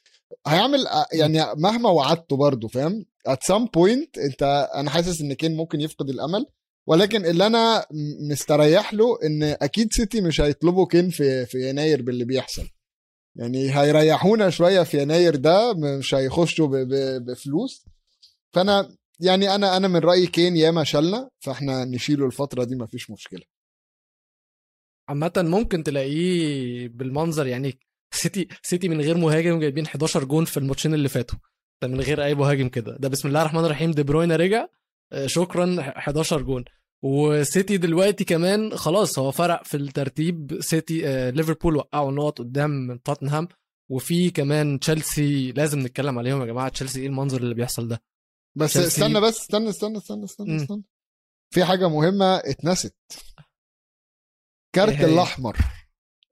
[0.47, 5.55] هيعمل آه، يعني مهما وعدته برضه فاهم؟ At some point أنت أنا حاسس إن كين
[5.57, 6.45] ممكن يفقد الأمل.
[6.87, 7.85] ولكن اللي أنا
[8.31, 12.67] مستريح له إن أكيد سيتي مش هيطلبوا كين في في يناير باللي بيحصل.
[13.35, 16.67] يعني هيريحونا شوية في يناير ده مش هيخشوا
[17.19, 17.85] بفلوس.
[18.53, 23.41] فأنا يعني أنا أنا من رأيي كين ياما شالنا فإحنا نشيله الفترة دي مفيش مشكلة.
[25.09, 27.79] عامة ممكن تلاقيه بالمنظر يعني
[28.13, 31.39] سيتي سيتي من غير مهاجم جايبين 11 جون في الماتشين اللي فاتوا.
[31.81, 32.97] ده من غير أي مهاجم كده.
[32.99, 34.67] ده بسم الله الرحمن الرحيم دي بروين رجع
[35.11, 36.65] آه، شكرا 11 جون.
[37.03, 40.57] وسيتي دلوقتي كمان خلاص هو فرق في الترتيب.
[40.61, 43.47] سيتي آه، ليفربول وقعوا نقط قدام توتنهام.
[43.89, 46.69] وفي كمان تشيلسي لازم نتكلم عليهم يا جماعة.
[46.69, 48.01] تشيلسي إيه المنظر اللي بيحصل ده؟
[48.57, 50.55] بس استنى بس استنى استنى استنى استنى.
[50.55, 50.83] استنى.
[51.53, 52.95] في حاجة مهمة اتنست
[54.75, 55.57] كارت إيه؟ الأحمر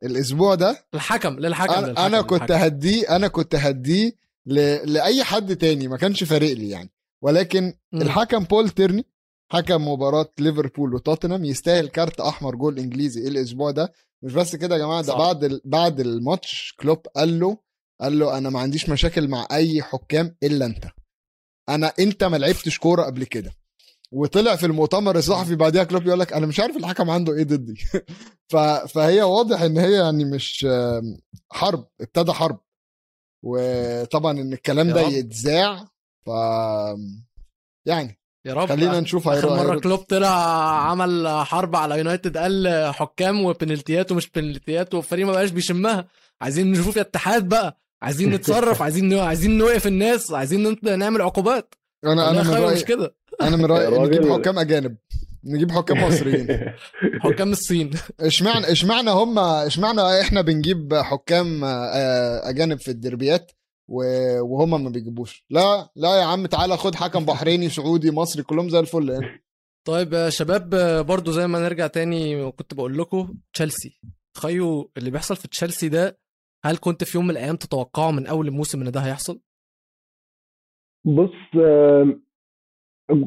[0.04, 2.52] الأسبوع ده الحكم للحكم أنا, للحكم أنا كنت.
[2.52, 4.12] هديه أنا كنت هديه
[4.46, 4.56] ل...
[4.94, 6.92] لأي حد تاني ما كانش فارق لي يعني
[7.24, 8.02] ولكن مم.
[8.02, 9.06] الحكم بول تيرني
[9.52, 14.80] حكم مباراة ليفربول وتوتنهام يستاهل كارت أحمر جول إنجليزي الأسبوع ده مش بس كده يا
[14.80, 15.18] جماعة ده صح.
[15.18, 15.62] بعد ال...
[15.66, 17.58] بعد الماتش كلوب قال له
[18.02, 20.86] قال له أنا ما عنديش مشاكل مع أي حكام إلا أنت
[21.69, 23.51] أنا انت ما لعبتش كوره قبل كده.
[24.12, 27.75] وطلع في المؤتمر الصحفي بعديها كلوب يقول لك أنا مش عارف الحكم عنده إيه ضدي.
[28.93, 30.67] فهي واضح ان هي يعني مش
[31.51, 32.60] حرب ابتدى حرب.
[33.43, 35.01] وطبعا إن الكلام ده.
[35.01, 35.88] يتذاع
[36.25, 36.30] ف
[37.86, 38.69] يعني يا رب.
[38.69, 40.30] خلينا نشوف آخر مرة هيروح- كلوب طلع
[40.89, 46.08] عمل حرب على يونايتد قال حكام وبنالتيات ومش بنالتيات والفريق ما بقاش بيشمها.
[46.41, 47.80] عايزين نشوف اتحاد بقى.
[48.01, 51.75] عايزين نتصرف عايزين عايزين نوقف الناس عايزين نعمل عقوبات.
[52.05, 53.15] أنا أنا من رايي مش كده.
[53.41, 54.01] أنا من راجل.
[54.01, 54.97] نجيب حكام أجانب.
[55.43, 56.47] نجيب حكام مصريين.
[57.23, 57.91] حكام الصين.
[58.19, 63.51] اشمعنى اشمعنى هم اشمعنى إحنا بنجيب حكام آه، أجانب في الدربيات
[63.89, 68.69] و- وهم ما بيجيبوش؟ لا لا يا عم تعالى خد حكم بحريني سعودي مصري كلهم
[68.69, 69.45] زي الفل يعني.
[69.88, 70.69] طيب يا شباب
[71.05, 74.01] برضو زي ما نرجع تاني كنت بقول لكم تشيلسي.
[74.36, 76.19] تخيلوا اللي بيحصل في تشيلسي ده
[76.65, 79.39] هل كنت في يوم من الأيام تتوقعوا من أول الموسم إن ده هيحصل؟
[81.06, 81.56] بص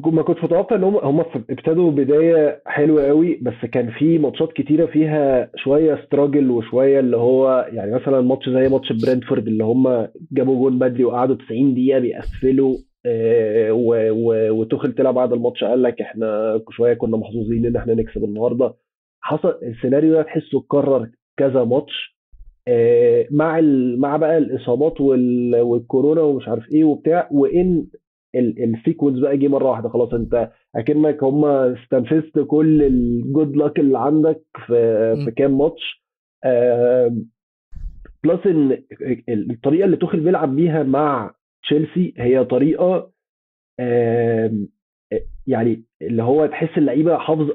[0.05, 4.85] ما كنتش متوقع إن هم هم ابتدوا بداية حلوة قوي بس كان في ماتشات كتيرة
[4.85, 10.55] فيها شوية ستراجل وشوية اللي هو يعني مثلا ماتش زي ماتش برنتفورد اللي هم جابوا
[10.69, 16.01] جون بدري وقعدوا 90 دقيقة بيقفلوا آه، و- و- وتوخل طلع بعد الماتش قال لك
[16.01, 18.73] إحنا شوية كنا محظوظين إن إحنا نكسب النهارده
[19.21, 22.18] حصل السيناريو ده تحسه اتكرر كذا ماتش
[23.31, 23.99] مع ال...
[23.99, 25.55] مع بقى الإصابات وال...
[25.61, 27.87] والكورونا ومش عارف إيه وبتاع وإن
[28.35, 29.89] ال- ال sequence بقى جه مرة واحدة.
[29.89, 34.73] خلاص أنت أكنك هم استنفذت كل ال good luck اللي عندك في
[35.17, 35.25] م.
[35.25, 36.03] في كام ماتش.
[38.23, 38.71] plus إن
[39.29, 43.11] ال- الطريقة اللي توخيل بيلعب بيها مع تشيلسي هي طريقة
[45.47, 47.49] يعني اللي هو تحس اللعيبة حافظ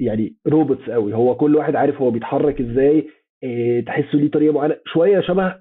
[0.00, 3.04] يعني robots قوي هو كل واحد عارف هو بيتحرك إزاي آه،
[3.86, 4.76] تحسه ليه طريقة معينة.
[4.86, 5.54] شوية شبه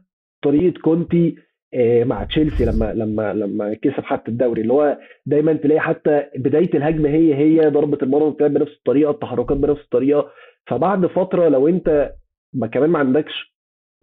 [0.44, 1.36] طريقة كونتي
[1.76, 4.62] آه، مع تشيلسي لما لما لما كسب حتى الدوري.
[4.62, 9.58] اللي هو دايما تلاقي حتى بداية الهجمة هي هي ضربة المرمى بتلعب بنفس الطريقة التحركات
[9.58, 10.30] بنفس الطريقة.
[10.68, 12.14] فبعد فترة لو انت
[12.54, 13.54] ما كمان ما عندكش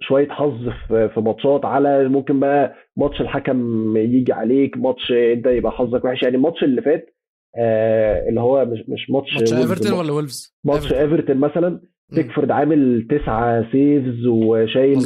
[0.02, 6.04] شوية حظ في ماتشات على ممكن بقى ماتش الحكم يجي عليك ماتش انت يبقى حظك
[6.04, 6.22] وحش.
[6.22, 7.14] يعني الماتش اللي فات
[7.58, 10.92] آه اللي هو مش مش ماتش ماتش إيفرتون ولا ويلفز؟ ماتش.
[10.92, 11.80] إيفرتون مثلا.
[12.12, 15.00] بيكفورد عامل تسعة saves وشايل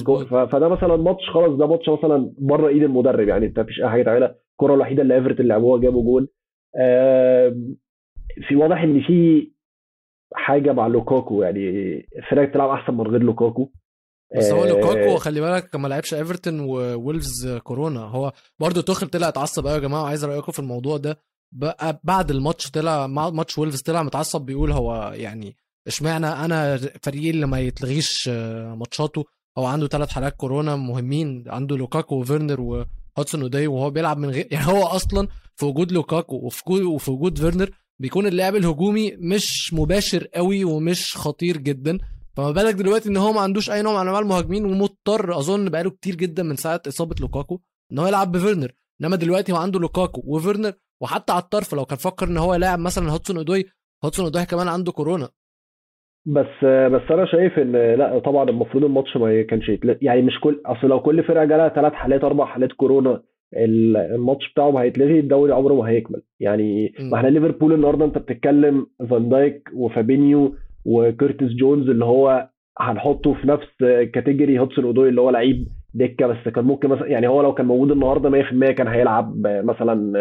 [0.52, 4.02] فده مثلا ماتش خلاص ده ماتش مثلا بره إيد المدرب يعني أنت مفيش أي حاجة
[4.02, 4.34] تعملها.
[4.52, 6.28] الكرة الوحيدة اللي ايفرتون لعبوها جابوا جول.
[8.48, 9.50] في واضح إن في
[10.34, 11.68] حاجة مع لوكاكو يعني
[12.18, 13.70] الفرقه بتلعب أحسن من غير لوكاكو.
[14.36, 18.00] بس هو آه، لوكاكو خلي بالك ما لعبش ايفرتون وولفز كورونا.
[18.00, 19.66] هو برضه توخل طلع اتعصب.
[19.66, 21.16] قوي يا جماعة وعايز رأيكم في الموضوع ده.
[21.52, 27.46] بقى بعد الماتش طلع ماتش وولفز طلع متعصب بيقول هو يعني اشمعنى أنا فريقي اللي
[27.46, 29.24] ما يتلغيش آه، ماتشاته؟
[29.58, 34.48] هو عنده ثلاث حالات كورونا مهمين عنده لوكاكو وفيرنر وهادسون اودوي وهو بيلعب من غير
[34.50, 40.64] يعني هو أصلا في وجود لوكاكو وفي وجود- فيرنر بيكون اللعب الهجومي مش مباشر قوي
[40.64, 41.98] ومش خطير جدا.
[42.36, 45.90] فما بالك دلوقتي إن هو ما عندوش أي نوع من أنواع المهاجمين ومضطر أظن بقاله
[45.90, 47.60] كتير جدا من ساعة إصابة لوكاكو
[47.92, 48.72] إن هو يلعب بفيرنر.
[49.00, 52.78] إنما دلوقتي هو عنده لوكاكو وفيرنر وحتى على الطرف لو كان فكر إن هو يلاعب
[52.78, 53.64] مثلا هادسون اودوي
[54.04, 55.28] هادسون اودوي كمان عنده كورونا.
[56.26, 59.72] بس بس أنا شايف إن لأ طبعا المفروض الماتش ما كانش.
[60.02, 63.22] يعني مش كل أصل لو كل فرقة جالها ثلاث حالات أربع حالات كورونا
[63.56, 66.92] ال- الماتش بتاعهم هيتلغي الدوري عمره ما هيكمل يعني.
[67.10, 73.48] ما إحنا ليفربول النهارده أنت بتتكلم فان دايك وفابينيو وكيرتس جونز اللي هو هنحطه في
[73.48, 73.68] نفس
[74.14, 77.66] category هادسون أودوي اللي هو لعيب دكة بس كان ممكن مثلا يعني هو لو كان
[77.66, 80.12] موجود النهارده 100% كان هيلعب مثلا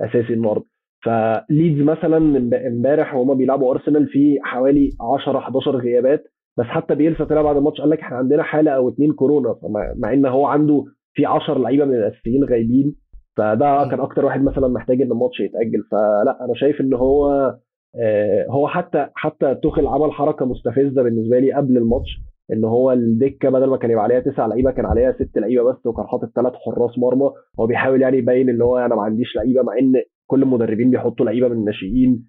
[0.00, 0.64] أساسي النهارده
[1.04, 6.24] فليدز مثلا امب- امبارح وهما بيلعبوا أرسنال في حوالي 10 11 غيابات
[6.58, 9.54] بس حتى بيلسا طلع بعد الماتش قال لك إحنا عندنا حالة أو اتنين كورونا
[9.96, 12.94] مع إن هو عنده في 10 لعيبة من الأساسيين غايبين
[13.36, 13.88] فده.
[13.90, 17.54] كان أكتر واحد مثلا محتاج إن الماتش يتأجل فلا أنا شايف إن هو
[18.00, 22.08] آه، هو حتى حتى توخل عمل حركة مستفزة بالنسبة لي قبل الماتش
[22.52, 25.86] إن هو الدكة بدل ما كان يبقى عليها تسع لعيبة كان عليها ست لعيبة بس
[25.86, 27.30] وكان حاطط ثلاث حراس مرمى
[27.60, 29.92] هو بيحاول يعني يبين إن هو أنا ما عنديش لعيبة مع إن
[30.26, 32.24] كل المدربين بيحطوا لعيبة من الناشئين.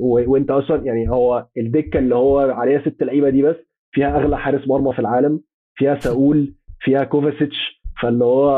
[0.00, 3.56] و- وانت أصلا يعني هو الدكة اللي هو عليها ست لعيبة دي بس
[3.92, 5.40] فيها أغلى حارس مرمى في العالم
[5.74, 8.50] فيها ساول فيها كوفاسيتش فاللي هو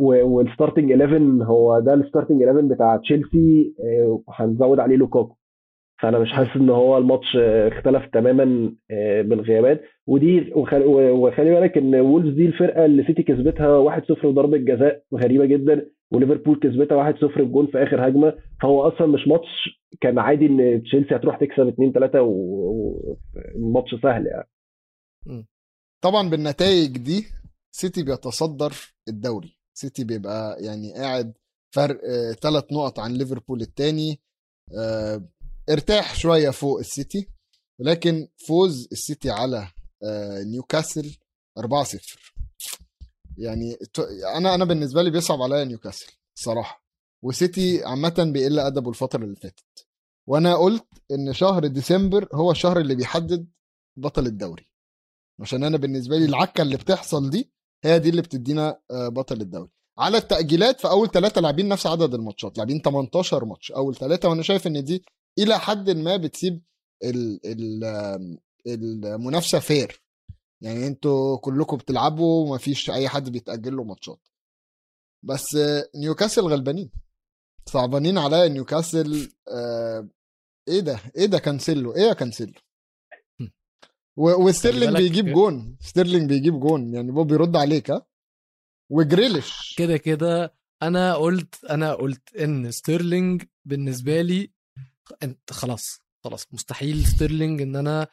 [0.00, 5.34] وال starting 11 هو ده ال starting 11 بتاع تشيلسي آه، هنزود عليه لوكاكو.
[6.02, 9.80] فأنا مش حاسس إن هو الماتش آه، اختلف تماما آه، بالغيابات.
[10.06, 15.86] ودي وخلي, بالك إن وولفز دي الفرقة اللي سيتي كسبتها 1-0 وضربه جزاء غريبة جدا.
[16.12, 21.16] وليفربول كسبتها 1-0 بجون في آخر هجمة فهو أصلا مش ماتش كان عادي إن تشيلسي
[21.16, 24.48] هتروح تكسب 2 3 والماتش سهل يعني.
[26.04, 27.24] طبعا بالنتائج دي
[27.74, 28.72] سيتي بيتصدر
[29.08, 29.56] الدوري.
[29.74, 31.32] سيتي بيبقى يعني قاعد
[31.74, 32.00] فرق
[32.42, 34.20] ثلاث نقط عن ليفربول الثاني
[35.70, 37.28] ارتاح شوية فوق السيتي
[37.80, 39.66] ولكن فوز السيتي على
[40.04, 41.16] آه، نيوكاسل
[41.58, 41.62] 4-0
[43.40, 43.76] يعني
[44.36, 46.84] أنا أنا بالنسبة لي بيصعب عليا نيوكاسل الصراحه
[47.22, 49.86] وسيتي عامة بيقل أدبه الفترة اللي فاتت.
[50.26, 53.48] وأنا قلت إن شهر ديسمبر هو الشهر اللي بيحدد
[53.96, 54.66] بطل الدوري.
[55.40, 57.50] عشان أنا بالنسبة لي العكة اللي بتحصل دي
[57.84, 59.70] هي دي اللي بتدينا آه، بطل الدوري.
[59.98, 63.72] على التأجيلات في أول ثلاثة لاعبين نفس عدد الماتشات لاعبين 18 ماتش.
[63.72, 65.04] أول ثلاثة وأنا شايف إن دي
[65.38, 66.62] إلى حد ما بتسيب
[68.66, 70.02] المنافسة fair
[70.62, 74.28] يعني أنتوا كلكم بتلعبوا وما فيش أي حد بيتأجل له ماتشات.
[75.22, 75.58] بس
[75.96, 76.90] نيوكاسل غلبانين.
[77.68, 80.08] صعبانين عليا نيوكاسل آه،
[80.68, 82.52] إيه ده؟ إيه ده كانسيلو؟ إيه يا كانسيلو؟
[84.16, 85.76] وستيرلينج بيجيب جون.
[85.80, 86.94] ستيرلينج بيجيب جون.
[86.94, 88.06] يعني هو بيرد عليك ها؟
[88.90, 89.74] وجريليش.
[89.78, 90.54] كده كده.
[90.82, 94.52] أنا قلت أنا قلت إن ستيرلينج بالنسبة لي
[95.22, 98.08] أنت خلاص خلاص مستحيل ستيرلينج إن أنا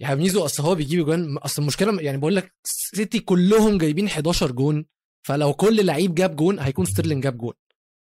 [0.00, 4.52] يا ميزو أصل هو بيجيب جون أصل المشكلة يعني بقول لك سيتي كلهم جايبين 11
[4.52, 4.86] جون
[5.26, 7.52] فلو كل لعيب جاب جون هيكون ستيرلينج جاب جون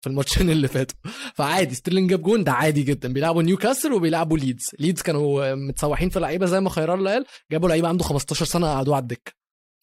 [0.02, 0.98] في الماتشين اللي فاتوا.
[1.36, 3.14] فعادي ستيرلينج جاب جون ده عادي جدا.
[3.14, 4.66] بيلعبوا نيوكاسل وبيلعبوا ليدز.
[4.80, 8.96] ليدز كانوا متسوحين في لعيبة زي ما خيران قال جابوا لعيبه عنده 15 سنة قعدوه
[8.96, 9.32] على الدكة.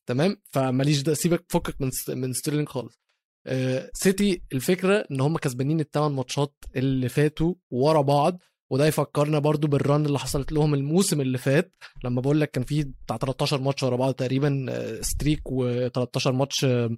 [0.07, 3.01] تمام؟ فماليش ده سيبك فكك من من ستيرلينج خالص.
[3.47, 8.43] آه، سيتي الفكرة إن هم كسبانين الثمان ماتشات اللي فاتوا ورا بعض.
[8.71, 11.73] وده يفكرنا برضو بال run اللي حصلت لهم الموسم اللي فات.
[12.05, 16.65] لما بقول لك كان في بتاع 13 ماتش ورا بعض تقريبا آه، streak و13 ماتش
[16.65, 16.97] آه،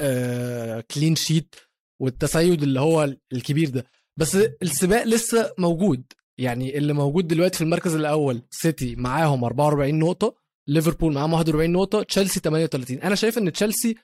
[0.00, 1.54] آه، clean sheet
[2.00, 3.84] والتسيد اللي هو الكبير ده.
[4.16, 6.04] بس السباق لسه موجود.
[6.38, 10.34] يعني اللي موجود دلوقتي في المركز الأول سيتي معاهم 44 نقطة
[10.68, 13.94] ليفربول معاهم 41 نقطة تشيلسي 38 أنا شايف إن تشيلسي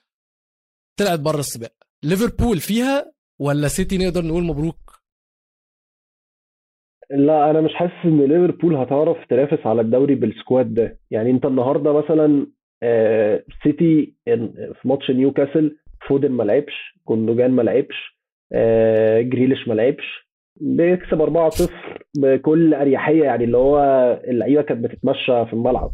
[0.96, 1.72] طلعت بره السباق.
[2.02, 4.83] ليفربول فيها ولا سيتي نقدر نقول مبروك؟
[7.10, 10.98] لا أنا مش حاسس إن ليفربول هتعرف تنافس على الدوري بال squad ده.
[11.10, 12.46] يعني أنت النهارده مثلا
[12.82, 15.76] آه، سيتي في ماتش نيوكاسل
[16.08, 18.18] فودن ما لعبش جوندوجان ما لعبش
[18.52, 20.28] آه، جريليش ما لعبش
[20.60, 21.70] بيكسب 4-0
[22.18, 23.78] بكل أريحية يعني اللي هو
[24.28, 25.90] اللعيبة كانت بتتمشى في الملعب.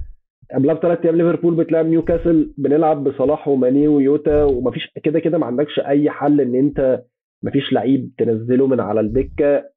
[0.54, 5.78] قبلها بثلاث أيام ليفربول بتلعب نيوكاسل بنلعب بصلاح وماني ويوتا ومفيش كده كده ما عندكش
[5.80, 7.02] أي حل إن أنت
[7.42, 9.69] مفيش لعيب تنزله من على الدكة.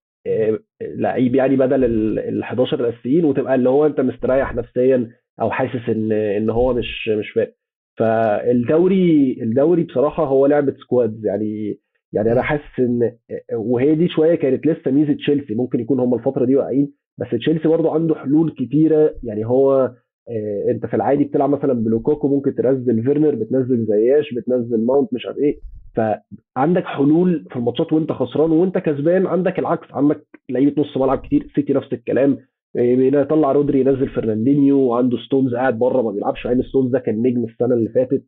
[0.82, 1.84] لعيب يعني بدل
[2.20, 5.10] ال 11 الأساسيين وتبقى اللي هو أنت مستريح نفسيا
[5.42, 7.54] أو حاسس إن إن هو مش مش فارق.
[7.98, 11.80] فالدوري الدوري بصراحة هو لعبة squads يعني
[12.14, 13.12] يعني أنا حاسس إن
[13.54, 17.68] وهي دي شوية كانت لسه ميزة تشيلسي ممكن يكون هم الفترة دي واقعين بس تشيلسي
[17.68, 19.92] برضه عنده حلول كتيرة يعني هو
[20.30, 25.26] آه، انت في العادي بتلعب مثلا بلوكاكو ممكن تنزل فيرنر بتنزل زياش بتنزل ماونت مش
[25.26, 25.60] عارف إيه.
[25.96, 29.88] فعندك حلول في الماتشات وانت خسران وانت كسبان عندك العكس.
[29.92, 32.38] عندك لعيبة نص ملعب كتير سيتي نفس الكلام.
[32.76, 36.48] يطلع رودري ينزل فرناندينيو وعنده ستونز قاعد بره ما بيلعبش.
[36.48, 38.24] يعني ستونز ده كان نجم السنة اللي فاتت.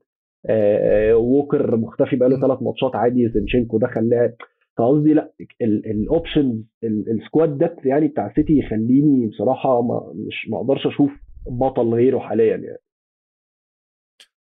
[0.49, 4.31] آه، آه، ووكر مختفي بقاله ثلاث ماتشات عادي زينشينكو دخل لعب
[4.77, 5.31] فقصدي لا
[5.62, 11.12] ال option ال squad depth يعني بتاع سيتي يخليني بصراحة ما مش ما أقدرش أشوف
[11.47, 12.77] بطل غيره حاليا يعني.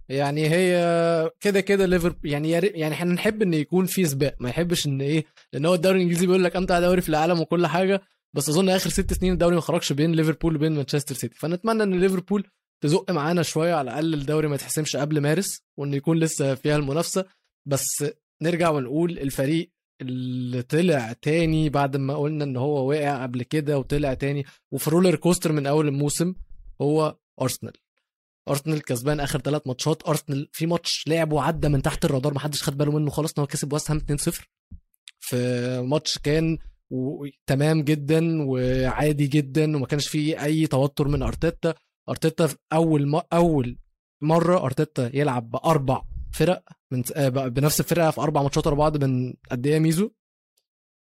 [0.09, 4.87] يعني هي كده كده ليفربول يعني يعني إحنا نحب إن يكون في سباق ما يحبش
[4.87, 8.01] إن إيه لأن هو الدوري الإنجليزي بيقول لك أمتع دوري في العالم وكل حاجة
[8.33, 11.35] بس أظن آخر ست سنين الدوري ما خرجش بين ليفربول وبين مانشستر سيتي.
[11.35, 12.47] فنتمنى إن ليفربول
[12.83, 17.25] تزق معانا شوية على الأقل الدوري ما يتحسمش قبل مارس وإن يكون لسه فيها المنافسة.
[17.65, 18.05] بس
[18.41, 24.13] نرجع ونقول الفريق اللي طلع تاني بعد ما قلنا إن هو وقع قبل كده وطلع
[24.13, 26.33] تاني وفي roller coaster من أول الموسم
[26.81, 27.73] هو أرسنال.
[28.49, 30.07] أرسنال كسبان آخر ثلاث ماتشات.
[30.07, 33.47] أرسنال في ماتش لعب وعدى من تحت الرادار محدش خد باله منه خالص إن هو
[33.47, 34.39] كسب وست هام 2-0
[35.19, 36.57] في ماتش كان
[37.47, 41.73] تمام جدا وعادي جدا وما كانش فيه أي توتر من أرتيتا.
[42.09, 43.77] أرتيتا أول ما أول
[44.21, 46.01] مرة أرتيتا يلعب بأربع
[46.33, 50.11] فرق من آه، بنفس الفرقة في أربع ماتشات ورا بعض من قد إيه ميزو؟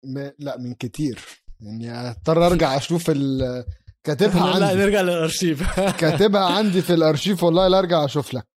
[0.04, 0.30] م...
[0.40, 1.20] لا من كتير.
[1.60, 3.66] يعني اضطر أرجع أشوف ال...
[4.08, 4.60] كاتبها عندي.
[4.60, 5.80] لا نرجع للأرشيف.
[6.02, 8.48] كاتبها عندي في الأرشيف والله لا أرجع أشوف لك.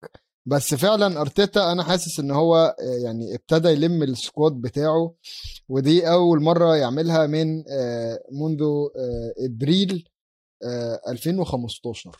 [0.45, 5.15] بس فعلا أرتيتا أنا حاسس إن هو آه، يعني ابتدى يلم السكواد بتاعه
[5.69, 8.61] ودي أول مرة يعملها من آه، منذ
[9.45, 10.07] إبريل
[11.07, 12.11] 2015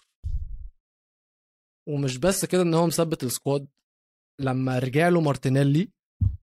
[1.88, 3.68] ومش بس كده إن هو مثبت ال squad
[4.40, 5.90] لما رجع له مارتينيلي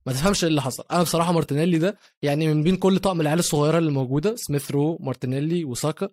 [0.06, 0.84] ما تفهمش إيه اللي حصل.
[0.90, 4.98] أنا بصراحة مارتينيلي ده يعني من بين كل طقم العيال الصغيرة اللي موجودة سميث رو
[5.00, 6.08] مارتينيلي وساكا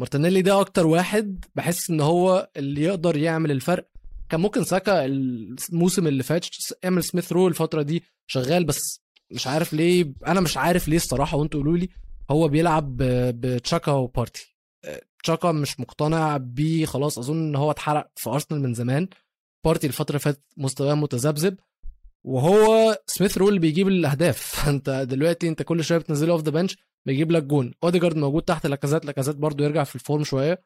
[0.00, 3.88] مارتينيلي ده أكتر واحد بحس إن هو اللي يقدر يعمل الفرق.
[4.28, 6.46] كان ممكن ساكا الموسم اللي فات
[6.84, 11.36] إميل سميث رو الفترة دي شغال بس مش عارف ليه أنا مش عارف ليه الصراحة
[11.36, 11.88] وأنتوا قولوا لي
[12.30, 12.96] هو بيلعب
[13.40, 14.56] بتشاكا وبارتي.
[15.24, 19.08] تشاكا مش مقتنع بيه خلاص أظن إن هو اتحرق في أرسنال من زمان.
[19.64, 21.56] بارتي الفترة اللي فاتت مستواه متذبذب
[22.24, 24.38] وهو سميث رول بيجيب الأهداف.
[24.64, 27.74] فانت دلوقتي أنت كل شوية بتنزله off the bench بيجيب لك جون.
[27.84, 30.64] أوديجارد موجود تحت لاكازيت لاكازيت برضو يرجع في ال form شوية.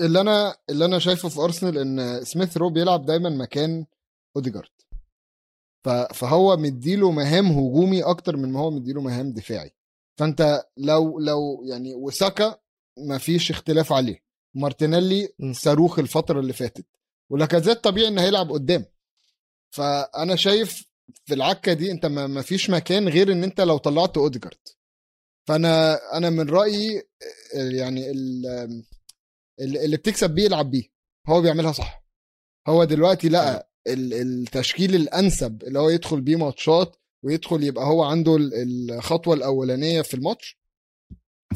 [0.00, 3.86] اللي أنا اللي أنا شايفه في أرسنال إن سميث رو بيلعب دايما مكان
[4.36, 4.70] أوديجارد.
[6.14, 9.74] فهو مديله مهام هجومي أكتر من ما هو مديله مهام دفاعي.
[10.18, 12.58] فأنت لو لو يعني وساكا
[12.98, 14.22] ما فيش اختلاف عليه.
[14.54, 16.86] مارتينيلي صاروخ الفترة اللي فاتت.
[17.30, 18.84] ولاكازيت طبيعي انه هيلعب قدام.
[19.70, 20.84] فأنا شايف
[21.24, 24.68] في العكة دي أنت ما فيش مكان غير إن أنت لو طلعت أوديجارد.
[25.48, 27.02] فأنا أنا من رأيي
[27.54, 28.10] يعني
[29.60, 30.84] اللي بتكسب بيه العب بيه.
[31.28, 32.04] هو بيعملها صح.
[32.68, 39.34] هو دلوقتي لقى التشكيل الأنسب اللي هو يدخل بيه ماتشات ويدخل يبقى هو عنده الخطوة
[39.34, 40.60] الأولانية في الماتش.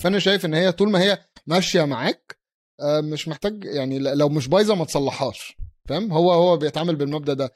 [0.00, 2.38] فأنا شايف إن هي طول ما هي ماشية معاك
[2.80, 5.56] آه، مش محتاج يعني لو مش بايظة ما تصلحهاش.
[5.88, 7.54] فاهم؟ هو هو بيتعامل بالمبدأ ده.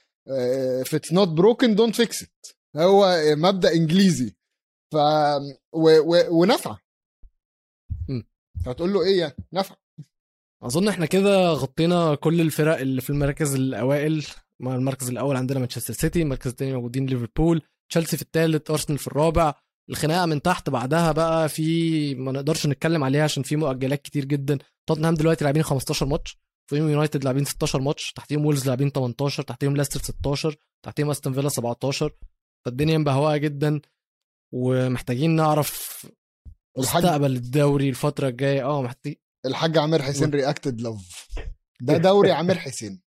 [0.82, 2.54] if it's not broken don't fix it.
[2.76, 4.36] هو مبدأ إنجليزي.
[4.92, 4.96] ف
[5.72, 5.88] و...
[5.98, 6.40] و...
[6.40, 6.76] ونفع.
[8.66, 9.74] هتقول له إيه يعني؟ نفع.
[10.62, 14.26] أظن إحنا كده غطينا كل الفرق اللي في المراكز الأوائل
[14.60, 19.54] المركز الأول عندنا مانشستر سيتي المركز الثاني موجودين ليفربول تشيلسي في الثالث أرسنال في الرابع.
[19.90, 24.58] الخناقة من تحت بعدها بقى في ما نقدرش نتكلم عليها عشان في مؤجلات كتير جدا.
[24.88, 26.38] توتنهام دلوقتي لاعبين 15 ماتش
[26.70, 31.48] فيهم يونايتد لاعبين 16 ماتش تحتيهم وولز لاعبين 18 تحتيهم ليستر 16 تحتيهم أستون فيلا
[31.48, 32.12] 17
[32.64, 33.80] فالدنيا مبهوقه جدا.
[34.52, 36.06] ومحتاجين نعرف
[36.78, 38.64] مستقبل الدوري الفترة الجاية.
[38.64, 39.14] آه محتاج
[39.46, 41.28] الحاج عامر حسين رياكتد لوف
[41.80, 43.00] ده دوري عامر حسين.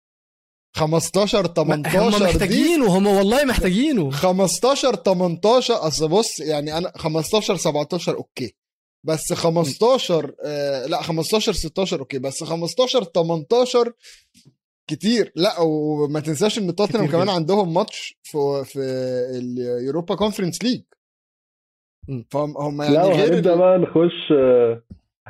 [0.76, 4.11] 15 18 هم محتاجينه هم والله محتاجينه.
[4.11, 8.55] 15 18 أصل بص يعني أنا 15 17 أوكي.
[9.03, 12.20] بس 15 آه لا 15 16 أوكي.
[12.20, 13.93] بس 15 18
[14.88, 15.32] كتير.
[15.36, 17.30] لا وما تنساش إن توتنهام كمان.
[17.30, 18.80] عندهم ماتش في في
[19.38, 20.82] اليوروبا Conference League.
[22.32, 24.34] فهم يعني لا غير هنبدا بقى نخش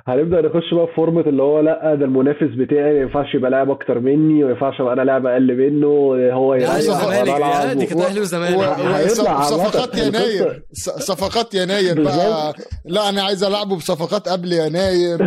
[0.07, 3.71] هنبدأ نخش بقى في فورمة اللي هو لا ده المنافس بتاعي ما ينفعش يبقى لاعب
[3.71, 5.87] أكتر مني وما ينفعش أبقى أنا لاعب أقل منه
[6.33, 9.07] هو يا دي كانت أهلي وزمالك.
[9.41, 10.63] صفقات يناير.
[10.73, 12.53] صفقات يناير بقى.
[12.85, 15.19] لا أنا عايز ألعبه بصفقات قبل يناير.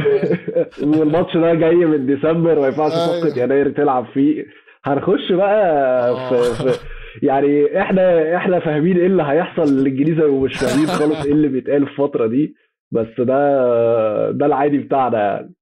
[0.99, 3.39] والماتش ده جاي من ديسمبر ما ينفعش صفقة أيوه.
[3.39, 4.45] يناير تلعب فيه.
[4.85, 6.53] هنخش بقى في, آه.
[6.53, 6.79] في
[7.23, 11.93] يعني إحنا إحنا فاهمين إيه اللي هيحصل للانجليزي ومش فاهمين خالص إيه اللي بيتقال في
[11.93, 12.55] الفترة دي
[12.93, 13.35] بس ده
[14.31, 15.55] ده العادي بتاعنا يعني.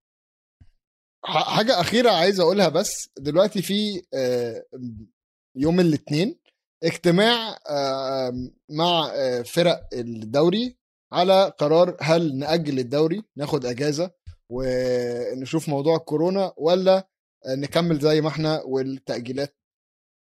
[1.24, 4.64] حاجة أخيرة عايز أقولها بس دلوقتي في آه،
[5.57, 6.38] يوم الاثنين
[6.84, 8.32] اجتماع آه،
[8.70, 10.76] مع آه، فرق الدوري
[11.12, 14.11] على قرار هل نأجل الدوري ناخد أجازة
[14.50, 17.09] ونشوف موضوع الكورونا ولا
[17.59, 19.57] نكمل زي ما إحنا والتأجيلات.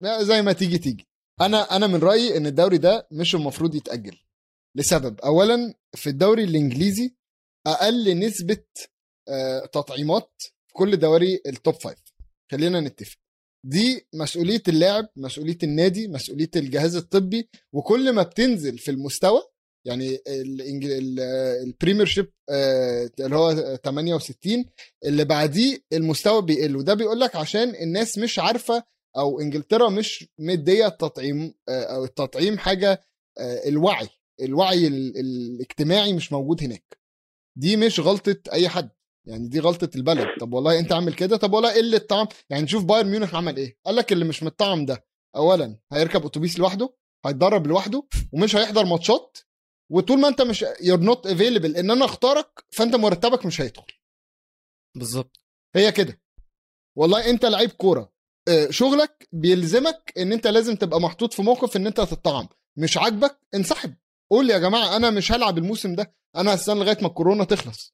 [0.02, 1.08] لا، زي ما تيجي تيجي.
[1.42, 4.18] أنا أنا من رأيي إن الدوري ده مش المفروض يتأجل
[4.76, 5.20] لسبب.
[5.22, 7.16] اولا في الدوري الإنجليزي
[7.68, 8.64] أقل نسبة
[9.30, 12.00] آه، تطعيمات في كل دوري ال top five
[12.52, 13.18] خلينا نتفق.
[13.66, 19.42] دي مسؤولية اللاعب مسؤولية النادي مسؤولية الجهاز الطبي وكل ما بتنزل في المستوى
[19.88, 20.20] يعني
[21.64, 22.32] ال Premiership
[23.20, 24.66] اللي هو 68
[25.06, 26.76] اللي بعديه المستوى بيقل.
[26.76, 28.84] وده بيقول لك عشان الناس مش عارفة
[29.18, 33.02] أو إنجلترا مش مدية التطعيم آه، أو التطعيم حاجة
[33.38, 34.10] آه، الوعي
[34.42, 36.98] الوعي ال- الاجتماعي مش موجود هناك.
[37.58, 38.90] دي مش غلطة أي حد
[39.28, 40.28] يعني دي غلطة البلد.
[40.40, 43.78] طب والله أنت عامل كده؟ طب والله قله طعم يعني نشوف بايرن ميونخ عمل إيه؟
[43.86, 45.06] قال لك اللي مش متطعم ده
[45.36, 46.94] اولا هيركب أتوبيس لوحده
[47.26, 49.38] هيتدرب لوحده ومش هيحضر ماتشات
[49.92, 53.86] وطول ما أنت مش you're not available إن أنا أختارك فأنت مرتبك مش هيدخل.
[54.96, 55.40] بالظبط.
[55.76, 56.22] هي كده.
[56.98, 58.13] والله أنت لعيب كورة
[58.70, 62.48] شغلك بيلزمك إن أنت لازم تبقى محطوط في موقف إن أنت تتطعم.
[62.78, 63.94] مش عاجبك انسحب.
[64.32, 66.16] قول يا جماعة أنا مش هلعب الموسم ده.
[66.36, 67.94] أنا هستنى لغاية ما الكورونا تخلص.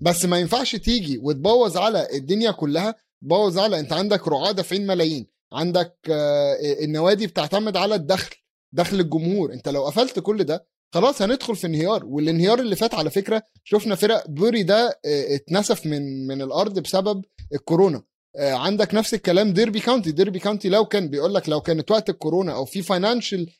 [0.00, 5.26] بس ما ينفعش تيجي وتبوظ على الدنيا كلها تبوظ على أنت عندك رعاة دافعين ملايين
[5.52, 8.36] عندك آه، النوادي بتعتمد على الدخل
[8.72, 9.52] دخل الجمهور.
[9.52, 12.04] أنت لو قفلت كل ده خلاص هندخل في انهيار.
[12.04, 17.24] والانهيار اللي فات على فكرة شفنا فرق Bury ده آه، اتنسف من من الأرض بسبب
[17.54, 17.98] الكورونا.
[17.98, 18.04] آه،
[18.38, 20.12] عندك نفس الكلام ديربي كاونتي.
[20.12, 23.50] ديربي كاونتي لو كان بيقول لك لو كانت وقت الكورونا أو في financial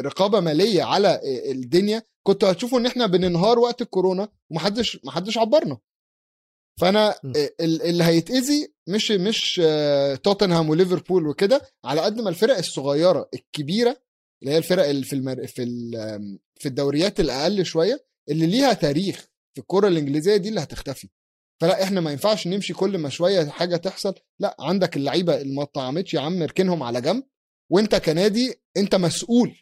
[0.00, 5.78] رقابة مالية على آه، الدنيا كنتوا هتشوفوا إن إحنا بننهار وقت الكورونا ومحدش محدش عبرنا.
[6.80, 7.08] فأنا.
[7.36, 13.96] آه، اللي هيتأذي مش مش آه، توتنهام وليفربول وكده على قد ما الفرق الصغيرة الكبيرة
[14.42, 15.46] اللي هي الفرق اللي في المر...
[15.46, 15.90] في
[16.60, 21.08] في الدوريات الأقل شوية اللي ليها تاريخ في الكرة الإنجليزية دي اللي هتختفي.
[21.62, 24.14] فلا إحنا ما ينفعش نمشي كل ما شوية حاجة تحصل.
[24.38, 27.24] لا عندك اللعيبة اللي ما اتطعمتش يا عم اركنهم على جنب
[27.70, 29.58] وأنت كنادي أنت مسؤول.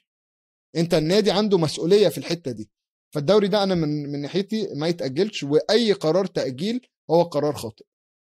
[0.76, 2.70] أنت النادي عنده مسؤولية في الحتة دي.
[3.14, 7.84] فالدوري ده أنا من من ناحيتي ما يتأجلش وأي قرار تأجيل هو قرار خاطئ.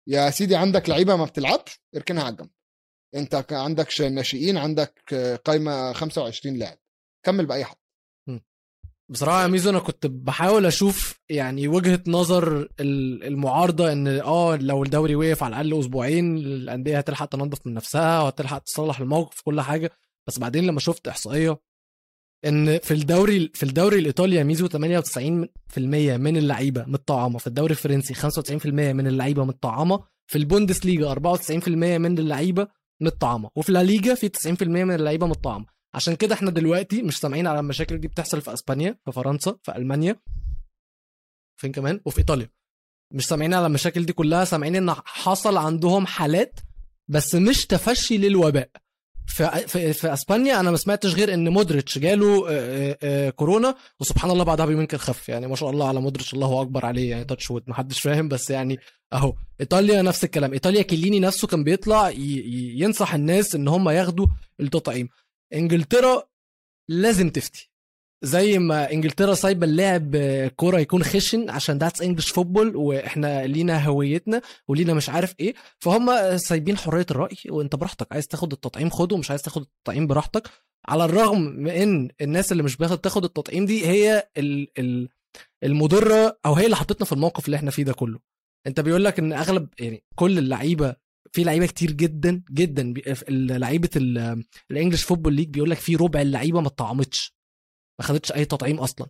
[0.08, 2.50] يا سيدي عندك لعيبة ما بتلعبش اركنها على الجنب.
[3.14, 5.14] أنت عندك ناشئين عندك
[5.44, 6.78] قايمة 25 لاعب.
[7.26, 7.76] كمل بأي حد.
[9.10, 14.82] بصراحة يا ميزو أنا كنت بحاول أشوف يعني وجهة نظر ال- المعارضة إن آه لو
[14.82, 19.90] الدوري وقف على الأقل أسبوعين الأندية هتلحق تنظف من نفسها وهتلحق تصلح الموقف كل حاجة.
[20.26, 21.60] بس بعدين لما شفت إحصائية
[22.44, 25.78] إن في الدوري في الدوري الإيطالي يا ميزو 98%
[26.16, 27.38] من اللعيبة متطعمة.
[27.38, 30.00] في الدوري الفرنسي 95% من اللعيبة متطعمة.
[30.26, 32.68] في البوندسليجا 94% من اللعيبة
[33.00, 33.50] متطعمة.
[33.56, 35.66] وفي لا ليجا في 90% من اللعيبة متطعمة.
[35.94, 39.76] عشان كده إحنا دلوقتي مش سامعين على المشاكل دي بتحصل في اسبانيا في فرنسا في
[39.76, 40.20] ألمانيا.
[41.56, 42.50] فين كمان؟ وفي إيطاليا.
[43.12, 46.60] مش سامعين على المشاكل دي كلها سامعين إن حصل عندهم حالات
[47.08, 48.70] بس مش تفشي للوباء.
[49.26, 53.74] في في, في أسبانيا أنا ما سمعتش غير إن مودريتش جاله آه، آه، آه، كورونا
[54.00, 55.28] وسبحان الله بعدها بيومين كان خف.
[55.28, 57.10] يعني ما شاء الله على مودريتش الله أكبر عليه.
[57.10, 58.78] يعني touch wood محدش فاهم بس يعني
[59.12, 59.34] أهو.
[59.60, 60.52] إيطاليا نفس الكلام.
[60.52, 64.26] إيطاليا كيليني نفسه كان بيطلع ينصح الناس إن هم ياخدوا
[64.60, 65.08] التطعيم.
[65.54, 66.22] انجلترا
[66.88, 67.68] لازم تفتي.
[68.24, 73.84] زي ما انجلترا سايبة اللاعب آه، كورة يكون خشن عشان that's English football وإحنا لينا
[73.86, 75.54] هويتنا ولينا مش عارف إيه.
[75.78, 80.48] فهم سايبين حرية الرأي وانت براحتك عايز تاخد التطعيم خده مش عايز تاخد التطعيم براحتك.
[80.88, 85.08] على الرغم من إن الناس اللي مش بتاخد تاخد التطعيم دي هي ال ال
[85.64, 88.18] المضرة أو هي اللي حطتنا في الموقف اللي إحنا فيه ده كله.
[88.66, 90.96] انت بيقول لك إن أغلب يعني كل اللعيبة
[91.32, 92.94] في لعيبة كتير جدا جدا
[93.28, 97.34] ال- لعيبة ال- ال English Football League بيقول لك في ربع اللعيبة ما اتطعمتش
[98.00, 99.06] ما خدتش أي تطعيم أصلا.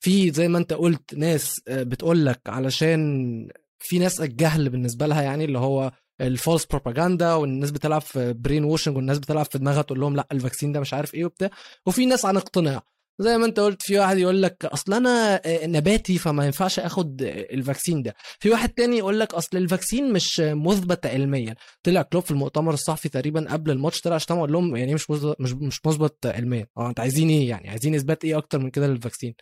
[0.00, 3.48] في زي ما أنت قلت ناس آه، بتقول لك علشان
[3.78, 8.64] في ناس الجهل بالنسبة لها يعني اللي هو ال false propaganda والناس بتلعب في brain
[8.64, 11.50] washing والناس بتلعب في دماغها تقول لهم لا ال vaccine ده مش عارف إيه وبتاع.
[11.86, 12.82] وفي ناس عن اقتناع.
[13.18, 17.22] زي ما انت قلت في واحد يقول لك أصل أنا آه، نباتي فما ينفعش آخد
[17.22, 18.14] آه، ال vaccine ده.
[18.40, 21.54] في واحد تاني يقول لك أصل ال vaccine مش مثبت علميا.
[21.82, 25.10] طلع كلوب في المؤتمر الصحفي تقريبا قبل الماتش طلع شتم وقال لهم يعني إيه مش
[25.40, 26.66] مش مش مثبت علميا.
[26.78, 29.34] آه أنت عايزين إيه يعني؟ عايزين إثبات إيه أكتر من كده لل vaccine؟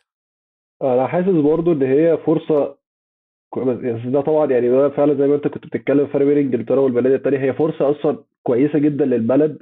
[0.82, 2.84] أنا حاسس برضو إن هي فرصة
[3.56, 7.12] بس ده طبعا يعني ده فعلا زي ما أنت كنت بتتكلم فرق بين إنجلترا والبلاد
[7.12, 7.38] التانية.
[7.38, 9.58] هي فرصة أصلا كويسة جدا للبلد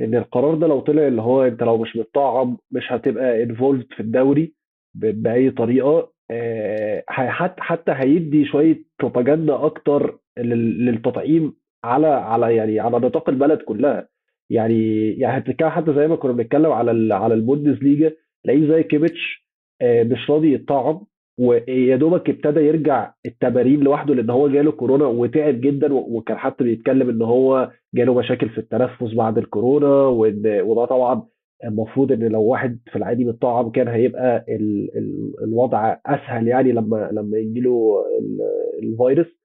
[0.00, 4.00] إن القرار ده لو طلع اللي هو أنت لو مش متطعم مش هتبقى involved في
[4.00, 4.54] الدوري
[4.94, 11.52] بأي طريقة آه، حتى حتى هيدي شوية بروباجندا أكتر لل- للتطعيم
[11.84, 14.08] على على يعني على نطاق البلد كلها.
[14.50, 18.12] يعني يعني هتتكلم حتى زي ما كنا بنتكلم على على البوندس ليجا
[18.44, 19.46] تلاقيه زي كيميتش
[19.82, 21.00] آه، مش راضي يتطعم.
[21.40, 27.08] ويا دوبك ابتدى يرجع التمارين لوحده لأن هو جاله كورونا وتعب جدا وكان حتى بيتكلم
[27.08, 31.22] إن هو جاله مشاكل في التنفس بعد الكورونا وان وده طبعا
[31.64, 37.08] المفروض إن لو واحد في العادي متطعم كان هيبقى ال ال الوضع أسهل يعني لما
[37.12, 38.40] لما يجيله ال-
[38.84, 39.39] الفيروس.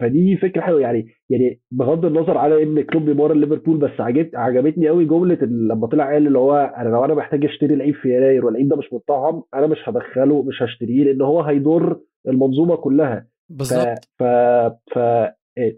[0.00, 0.80] فدي فكرة حلوة.
[0.80, 5.86] يعني يعني بغض النظر على إن كلوب بيمرن ليفربول بس عجبت عجبتني قوي جملة لما
[5.86, 8.92] طلع قال اللي هو أنا لو أنا محتاج أشتري لعيب في يناير واللعيب ده مش
[8.92, 11.96] متطعم أنا مش هدخله مش هشتريه لأن هو هيضر
[12.28, 13.26] المنظومة كلها.
[13.50, 13.98] بالظبط.
[14.18, 14.22] ف
[14.94, 14.98] ف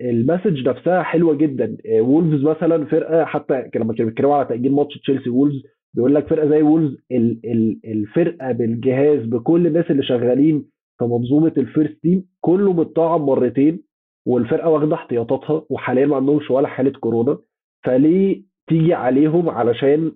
[0.00, 1.76] ال message نفسها حلوة جدا.
[2.00, 5.62] وولفز مثلا فرقة حتى لما كانوا بيتكلموا على تأجيل ماتش تشيلسي وولفز
[5.94, 10.64] بيقول لك فرقة زي وولفز ال- ال- الفرقة بالجهاز بكل الناس اللي شغالين
[10.99, 13.82] في منظومه ال first team كله متطعم مرتين
[14.26, 17.38] والفرقة واخدة احتياطاتها وحاليا ما عندهمش ولا حالة كورونا.
[17.84, 20.12] فليه تيجي عليهم علشان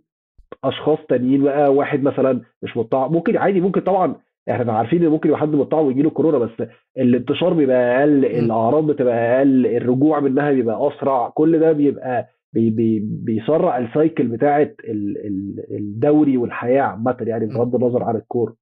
[0.64, 4.14] أشخاص تانيين بقى واحد مثلا مش متطعم؟ ممكن عادي ممكن طبعا.
[4.50, 6.50] إحنا عارفين إن ممكن يبقى حد متطعم ويجي له كورونا بس
[6.98, 13.00] الانتشار بيبقى أقل الأعراض بتبقى أقل الرجوع منها بيبقى أسرع كل ده بيبقى بي بي
[13.04, 18.54] بيسرع ال cycle بتاعه ال- ال- الدوري والحياة عامة يعني بغض النظر عن الكوره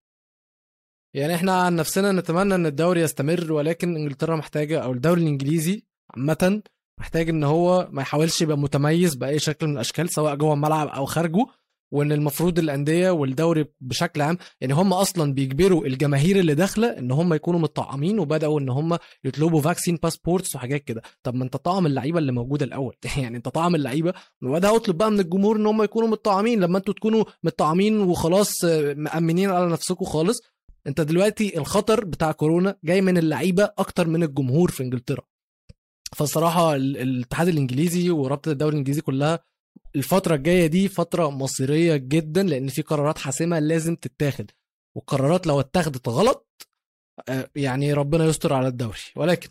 [1.15, 5.85] يعني إحنا عن نفسنا نتمنى إن الدوري يستمر ولكن إنجلترا محتاجة أو الدوري الإنجليزي
[6.15, 6.63] عامة
[7.01, 11.05] محتاج إن هو ما يحاولش يبقى متميز بأي شكل من الأشكال سواء جوه الملعب أو
[11.05, 11.47] خارجه
[11.93, 17.35] وإن المفروض الأندية والدوري بشكل عام يعني هم أصلا بيجبروا الجماهير اللي داخلة إن هم
[17.35, 21.03] يكونوا متطعمين وبدأوا إن هم يطلبوا vaccine passports وحاجات كده.
[21.23, 22.97] طب ما أنت طعم اللعيبة اللي موجودة الأول.
[23.23, 24.15] يعني أنت طعم اللعيبة.
[24.43, 26.61] وبعدها اطلب بقى من الجمهور إن هم يكونوا متطعمين.
[26.61, 28.65] لما أنتوا تكونوا متطعمين وخلاص
[28.97, 30.41] مأمنين على نفسكم خالص
[30.87, 35.23] انت دلوقتي الخطر بتاع كورونا جاي من اللعيبة أكتر من الجمهور في إنجلترا.
[36.17, 39.39] فالصراحة ال- الاتحاد الإنجليزي ورابطة الدوري الإنجليزي كلها
[39.97, 44.51] الفترة الجاية دي فترة مصيرية جدا لأن في قرارات حاسمة لازم تتاخد.
[44.97, 46.69] والقرارات لو اتاخدت غلط
[47.29, 48.99] آه، يعني ربنا يستر على الدوري.
[49.17, 49.49] ولكن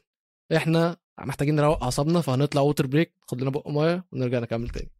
[0.55, 4.91] إحنا محتاجين نروق أعصابنا فهنطلع water break ناخد لنا بق مية ونرجع نكمل تاني.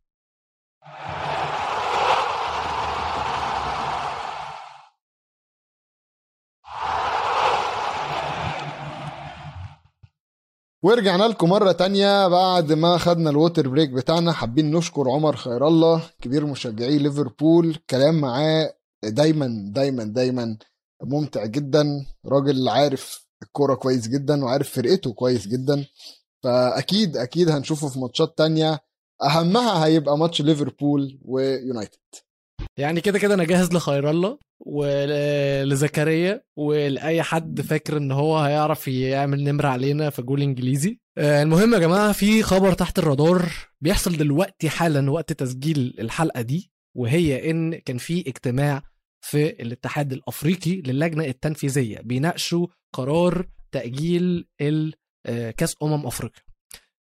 [10.86, 14.31] ورجعنا لكم مرة تانية بعد ما خدنا ال water break بتاعنا.
[14.31, 17.77] حابين نشكر عمر خير الله كبير مشجعي ليفربول.
[17.89, 18.73] كلام معاه
[19.03, 20.57] دايما دايما دايما
[21.03, 22.05] ممتع جدا.
[22.25, 25.86] راجل عارف الكورة كويس جدا وعارف فرقته كويس جدا.
[26.43, 28.79] فأكيد أكيد هنشوفه في ماتشات تانية.
[29.23, 31.99] أهمها هيبقى ماتش ليفربول ويونايتد.
[32.78, 39.43] يعني كده كده أنا جاهز لخير الله ولزكريا ولأي حد فاكر إن هو هيعرف يعمل
[39.43, 40.99] نمره علينا في جول إنجليزي.
[41.17, 43.51] آه، المهم يا جماعة في خبر تحت الرادار
[43.82, 48.84] بيحصل دلوقتي حالا وقت تسجيل الحلقة دي وهي إن كان في اجتماع
[49.21, 54.47] في الاتحاد الأفريقي للجنة التنفيذية بيناقشوا قرار تأجيل
[55.26, 56.41] آه، كأس أمم أفريقيا.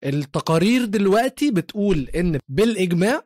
[0.06, 3.24] التقارير دلوقتي بتقول إن بالإجماع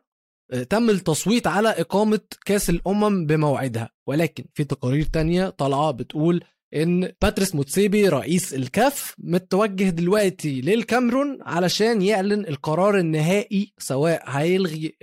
[0.62, 3.90] تم التصويت على إقامة كأس الأمم بموعدها.
[4.06, 6.44] ولكن في تقارير تانية طالعة بتقول
[6.74, 14.96] إن باتريس موتسيبي رئيس الكاف متوجه دلوقتي للكاميرون علشان يعلن القرار النهائي سواء هيلغي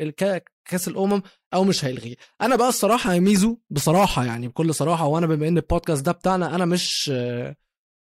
[0.66, 1.22] كأس الأمم
[1.54, 5.58] أو مش هيلغيه أنا بقى الصراحة يا ميزو بصراحة يعني بكل صراحة وأنا بما إن
[5.58, 7.12] البودكاست ده بتاعنا أنا مش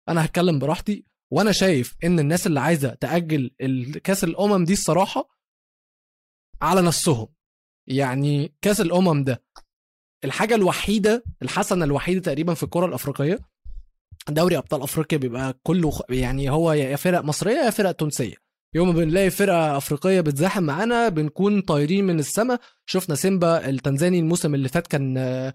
[0.10, 1.06] أنا هتكلم براحتي.
[1.32, 5.30] وأنا شايف إن الناس اللي عايزة تأجل الكأس الأمم دي الصراحة
[6.62, 7.28] على نفسهم.
[7.92, 9.44] يعني كأس الأمم ده.
[10.26, 13.40] الحاجة الوحيدة الحسنة الوحيدة تقريبا في الكرة الأفريقية
[14.30, 18.36] دوري أبطال أفريقيا بيبقى كله يعني هو يا فرق مصرية يا فرق تونسية.
[18.76, 24.56] يوم ما بنلاقي فرقة أفريقية بتزاحم معانا بنكون طايرين من السماء شفنا سيمبا التنزاني الموسم
[24.56, 25.54] اللي فات كان آه،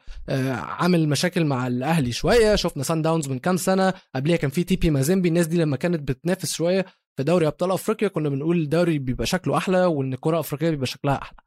[0.53, 2.55] عامل مشاكل مع الأهلي شوية.
[2.55, 3.93] شفنا سان داونز من كام سنة.
[4.15, 5.29] قبليها كان في تي بي مازيمبي.
[5.29, 9.57] الناس دي لما كانت بتنافس شوية في دوري أبطال أفريقيا كنا بنقول الدوري بيبقى شكله
[9.57, 11.39] أحلى وإن الكره الافريقيه بيبقى شكلها أحلى.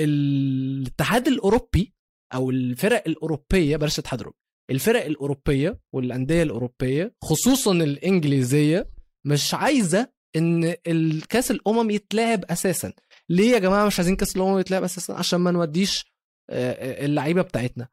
[0.00, 1.94] الاتحاد الأوروبي
[2.34, 4.24] أو الفرق الأوروبية بلاش الاتحاد
[4.70, 8.90] الفرق الأوروبية والأندية الأوروبية خصوصا الإنجليزية
[9.26, 12.92] مش عايزة إن الكأس الأمم يتلعب أساسا.
[13.28, 16.12] ليه يا جماعة مش عايزين كأس الأمم يتلعب أساسا؟ عشان ما نوديش
[16.50, 17.88] اللعيبة بتاعتنا.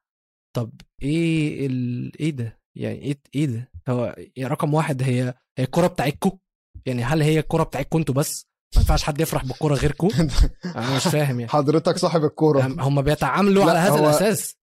[0.55, 0.71] طب
[1.03, 2.11] إيه ال...
[2.19, 6.37] إيه ده؟ يعني إيه إيه ده؟ هو رقم واحد هي هي الكرة بتاعتكم
[6.85, 10.09] يعني هل هي الكرة بتاعتكم أنتوا بس؟ ما ينفعش حد يفرح بالكره غيركم
[10.75, 11.51] أنا مش فاهم يعني.
[11.51, 12.61] حضرتك صاحب الكورة.
[12.61, 14.55] هم بيتعاملوا على هذا هو- الأساس.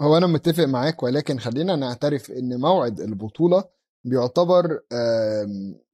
[0.00, 3.64] هو أنا متفق معاك ولكن خلينا نعترف إن موعد البطولة
[4.06, 4.80] بيعتبر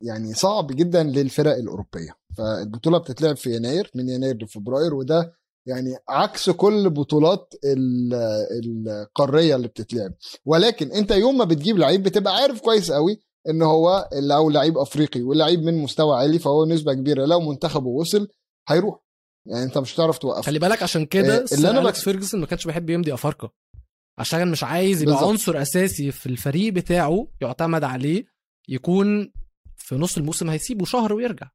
[0.00, 2.10] يعني صعب جدا للفرق الأوروبية.
[2.38, 5.32] فالبطولة بتتلعب في يناير من يناير لفبراير وده
[5.68, 8.14] يعني عكس كل بطولات ال-
[8.88, 10.12] القارية اللي بتتلعب.
[10.44, 13.20] ولكن أنت يوم ما بتجيب لعيب بتبقى عارف كويس قوي
[13.50, 18.28] إن هو لو لعيب أفريقي ولعيب من مستوى عالي فهو نسبة كبيرة لو منتخبه وصل
[18.68, 19.00] هيروح.
[19.46, 20.42] يعني أنت مش هتعرف توقفه.
[20.42, 23.52] خلي بالك عشان كده آه، اللي اليكس بك- فيرجسون ما كانش بيحب يمضي أفارقة.
[24.18, 25.30] عشان مش عايز يبقى بالظبط.
[25.30, 28.24] عنصر أساسي في الفريق بتاعه يعتمد عليه
[28.68, 29.32] يكون
[29.76, 31.50] في نص الموسم هيسيبه شهر ويرجع.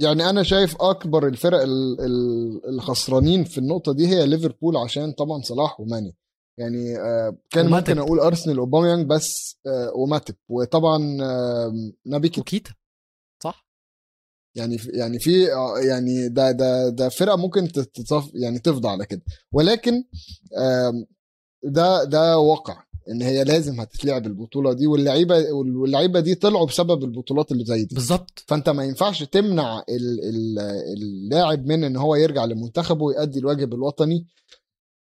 [0.00, 5.42] يعني أنا شايف أكبر الفرق ال- ال- الخسرانين في النقطة دي هي ليفربول عشان طبعا
[5.42, 6.16] صلاح وماني.
[6.58, 7.88] يعني آه، كان وماتب.
[7.90, 10.98] ممكن أقول أرسنال أوباميانج بس آه، وماتب وطبعا
[12.06, 12.70] نبي كيتا وكيتا.
[13.42, 13.66] صح.
[14.56, 19.22] يعني يعني في آه، يعني ده ده ده فرقة ممكن تتصف يعني تفضى على كده.
[19.52, 20.04] ولكن
[21.64, 27.52] ده ده واقع إن هي لازم هتتلعب البطولة دي واللعيبة واللعيبة دي طلعوا بسبب البطولات
[27.52, 27.94] اللي زي دي.
[27.94, 28.44] بالظبط.
[28.48, 30.58] فأنت ما ينفعش تمنع ال- ال-
[30.96, 34.26] اللاعب من إن هو يرجع لمنتخبه ويؤدي الواجب الوطني.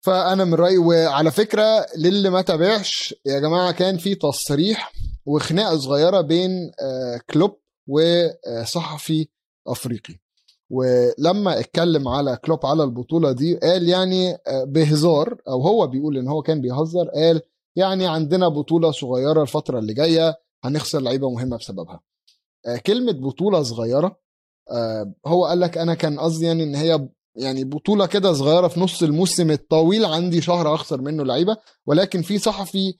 [0.06, 4.93] فأنا من رأيي وعلى فكرة للي ما تابعش يا جماعة كان في تصريح
[5.26, 9.28] وخناقة صغيرة بين آه، كلوب وصحفي
[9.68, 10.14] أفريقي.
[10.70, 16.28] ولما اتكلم على كلوب على البطولة دي قال يعني آه، بهزار أو هو بيقول إن
[16.28, 17.41] هو كان بيهزر قال
[17.76, 21.99] يعني عندنا بطولة صغيرة الفترة اللي جاية هنخسر لعيبة مهمة بسببها.
[22.66, 24.18] آه، كلمة بطولة صغيرة
[24.72, 28.80] آه، هو قال لك أنا كان قصدي يعني إن هي يعني بطولة كده صغيرة في
[28.80, 32.94] نص الموسم الطويل عندي شهر أخسر منه لعيبه ولكن في صحفي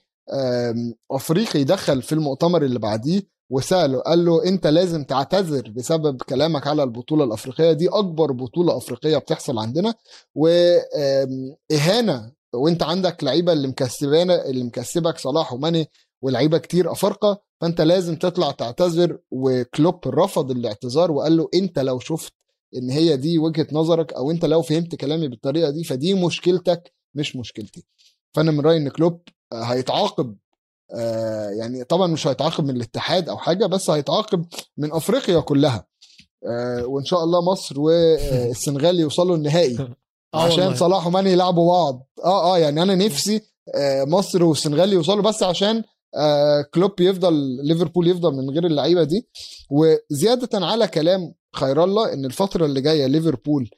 [1.12, 6.84] أفريقي دخل في المؤتمر اللي بعديه وسأله قال له أنت لازم تعتذر بسبب كلامك على
[6.84, 7.72] البطولة الأفريقية.
[7.72, 9.94] دي أكبر بطولة أفريقية بتحصل عندنا.
[10.36, 15.90] واهانه وأنت عندك لعيبة اللي مكسبانا اللي مكسبك صلاح وماني
[16.22, 17.42] ولعيبة كتير أفارقة.
[17.62, 19.18] فأنت لازم تطلع تعتذر.
[19.32, 22.34] وكلوب رفض الاعتذار وقال له أنت لو شفت
[22.76, 27.36] إن هي دي وجهة نظرك أو أنت لو فهمت كلامي بالطريقة دي فدي مشكلتك مش
[27.36, 27.84] مشكلتي.
[28.34, 29.22] فأنا من رأيي إن كلوب
[29.54, 30.36] آه، هيتعاقب
[30.96, 34.46] آه، يعني طبعا مش هيتعاقب من الاتحاد أو حاجة بس هيتعاقب
[34.78, 35.88] من أفريقيا كلها.
[36.48, 39.78] آه، وإن شاء الله مصر والسنغال يوصلوا النهائي.
[40.34, 40.76] عشان.
[40.76, 42.08] صلاح وماني يلعبوا بعض.
[42.24, 43.42] آه آه يعني أنا نفسي
[44.08, 45.84] مصر والسنغال يوصلوا بس عشان
[46.74, 49.28] كلوب يفضل ليفربول يفضل من غير اللعيبة دي.
[49.70, 53.70] وزيادة على كلام خير الله إن الفترة اللي جاية ليفربول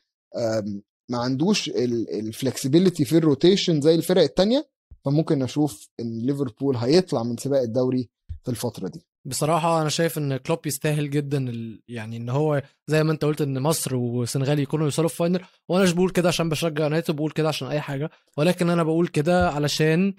[1.09, 4.69] ما عندوش ال flexibility في ال rotation زي الفرق التانية
[5.05, 8.09] فممكن نشوف إن ليفربول هيطلع من سباق الدوري
[8.43, 9.05] في الفترة دي.
[9.28, 11.45] بصراحة أنا شايف إن كلوب يستاهل جدا.
[11.88, 15.91] يعني إن هو زي ما أنت قلت إن مصر والسنغال يكونوا يوصلوا final وأنا مش
[15.93, 18.09] بقول كده عشان بشجع يونايتد بقول كده عشان أي حاجة.
[18.38, 20.13] ولكن أنا بقول كده علشان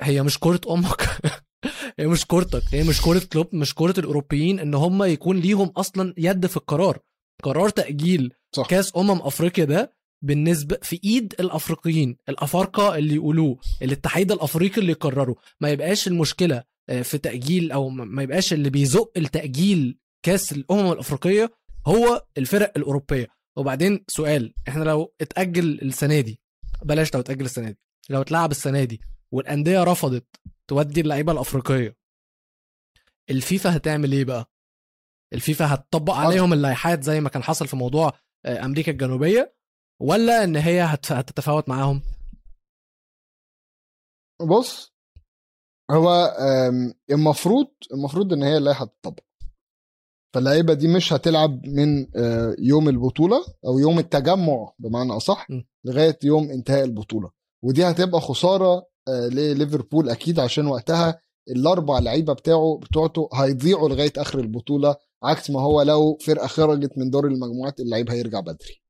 [0.00, 1.02] هي مش كرة أمك.
[1.98, 6.14] هي مش كورتك هي مش كورة كلوب مش كورة الأوروبيين إن هم يكون ليهم أصلا
[6.18, 6.98] يد في القرار
[7.42, 8.66] قرار تأجيل صح.
[8.66, 9.92] كأس أمم أفريقيا ده
[10.24, 17.02] بالنسبة في إيد الأفريقيين الأفارقة اللي يقولوه الاتحاد الأفريقي اللي يقرروا ما يبقاش المشكلة آه،
[17.02, 21.52] في تأجيل أو ما يبقاش اللي بيزق التأجيل كأس الأمم الأفريقية
[21.86, 26.40] هو الفرق الأوروبية وبعدين سؤال إحنا لو اتأجل السنة دي
[26.82, 27.78] بلاش لو اتأجل السنة دي
[28.10, 29.00] لو اتلعب السنة دي
[29.32, 30.26] والأندية رفضت
[30.70, 31.96] تودي اللعيبة الأفريقية
[33.30, 34.50] الفيفا هتعمل إيه بقى؟
[35.32, 38.12] الفيفا هتطبق عليهم اللائحات زي ما كان حصل في موضوع
[38.46, 39.54] آه، أمريكا الجنوبية
[40.02, 42.02] ولا إن هي هت- هتتفاوت معاهم؟
[44.50, 44.94] بص
[45.90, 46.36] هو
[47.10, 49.22] المفروض المفروض إن هي اللائحة تطبق
[50.34, 55.46] فاللعيبة دي مش هتلعب من آه، يوم البطولة أو يوم التجمع بمعنى أصح.
[55.84, 57.30] لغاية يوم انتهاء البطولة
[57.64, 64.96] ودي هتبقى خسارة لليفربول أكيد عشان وقتها الأربع لعيبة بتاعه بتوعته هيضيعوا لغاية آخر البطولة
[65.22, 68.82] عكس ما هو لو فرقة خرجت من دور المجموعات اللعيب هيرجع بدري.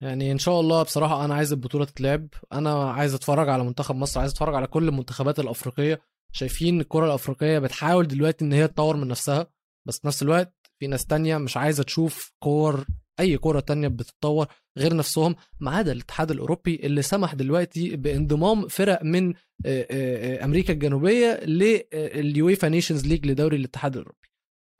[0.00, 2.28] يعني إن شاء الله بصراحة أنا عايز البطولة تتلعب.
[2.52, 6.00] أنا عايز أتفرج على منتخب مصر عايز أتفرج على كل المنتخبات الأفريقية.
[6.32, 9.46] شايفين الكرة الأفريقية بتحاول دلوقتي إن هي تطور من نفسها
[9.86, 12.86] بس في نفس الوقت في ناس تانية مش عايزة تشوف كور
[13.20, 14.46] أي كره تانية بتتطور
[14.78, 19.34] غير نفسهم ما عدا الاتحاد الأوروبي اللي سمح دلوقتي بانضمام فرق من آه،
[19.66, 24.28] آه، آه، أمريكا الجنوبية لل UEFA Nations League لدوري الاتحاد الأوروبي.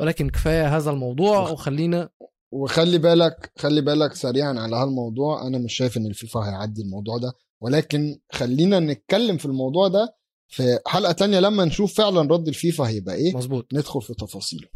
[0.01, 2.09] ولكن كفاية هذا الموضوع وخ- وخلينا
[2.53, 5.47] وخلي بالك خلي بالك سريعا على هالموضوع.
[5.47, 7.33] أنا مش شايف إن الفيفا هيعدي الموضوع ده.
[7.63, 10.17] ولكن خلينا نتكلم في الموضوع ده
[10.49, 13.37] في حلقة تانية لما نشوف فعلا رد الفيفا هيبقى إيه.
[13.37, 13.75] مظبوط.
[13.75, 14.69] ندخل في تفاصيله.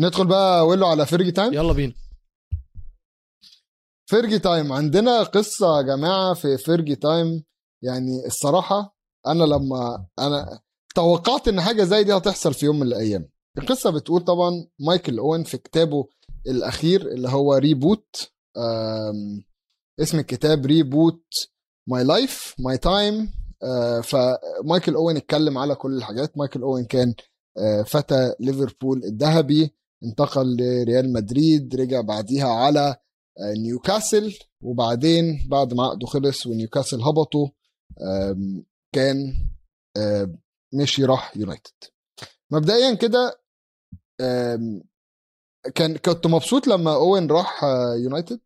[0.00, 1.92] ندخل بقى ويلو على Fergie Time؟ يلا بينا.
[4.10, 7.44] Fergie Time عندنا قصة يا جماعة في Fergie Time.
[7.84, 8.96] يعني الصراحة
[9.26, 10.60] أنا لما أنا
[10.94, 13.28] توقعت إن حاجة زي دي هتحصل في يوم من الأيام.
[13.58, 16.08] القصة بتقول طبعا مايكل أوين في كتابه
[16.46, 18.30] الأخير اللي هو Reboot
[20.00, 21.24] اسم الكتاب Reboot
[21.88, 23.32] My Life My Time
[24.02, 26.38] فمايكل أوين اتكلم على كل الحاجات.
[26.38, 27.14] مايكل أوين كان
[27.58, 29.74] آه، فتى ليفربول الذهبي.
[30.04, 32.96] انتقل لريال مدريد رجع بعديها على
[33.40, 37.00] آه، نيوكاسل وبعدين بعد ما عقده خلص ونيوكاسل
[38.02, 39.16] آم، كان
[40.74, 41.72] مشي راح يونايتد.
[42.52, 43.40] مبدئيا كده
[45.74, 48.40] كان كنت مبسوط لما أوين راح آه، يونايتد؟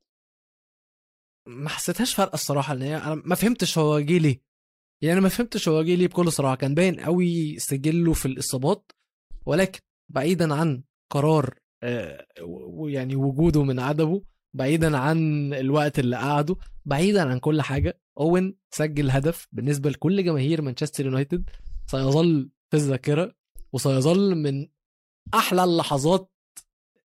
[1.48, 4.42] ما حسيتهاش فرق الصراحة لأن هي أنا ما فهمتش هو جه ليه.
[5.02, 8.92] يعني ما فهمتش هو جه ليه بكل صراحة كان باين قوي سجله في الإصابات
[9.46, 14.22] ولكن بعيدا عن قرار آه، ويعني وجوده من عدمه
[14.54, 15.18] بعيدا عن
[15.54, 18.00] الوقت اللي قعده بعيدا عن كل حاجة.
[18.20, 21.50] أوين سجل هدف بالنسبة لكل جماهير مانشستر يونايتد
[21.90, 23.34] سيظل في الذاكرة
[23.72, 24.66] وسيظل من
[25.34, 26.30] أحلى اللحظات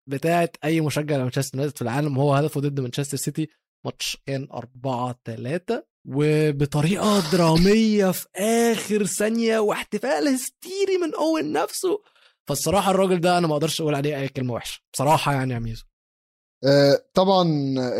[0.06, 2.18] بتاعه أي مشجع لمانشستر يونايتد في العالم.
[2.18, 3.48] هو هدفه ضد مانشستر سيتي
[3.84, 12.02] ماتش كان 4 3 وبطريقة درامية في آخر ثانية واحتفال هستيري من أوين نفسه.
[12.48, 14.80] فالصراحة الراجل ده أنا ما أقدرش أقول عليه أي كلمة وحشة.
[14.92, 15.84] بصراحة يعني يا ميزو.
[16.64, 17.42] آه، طبعا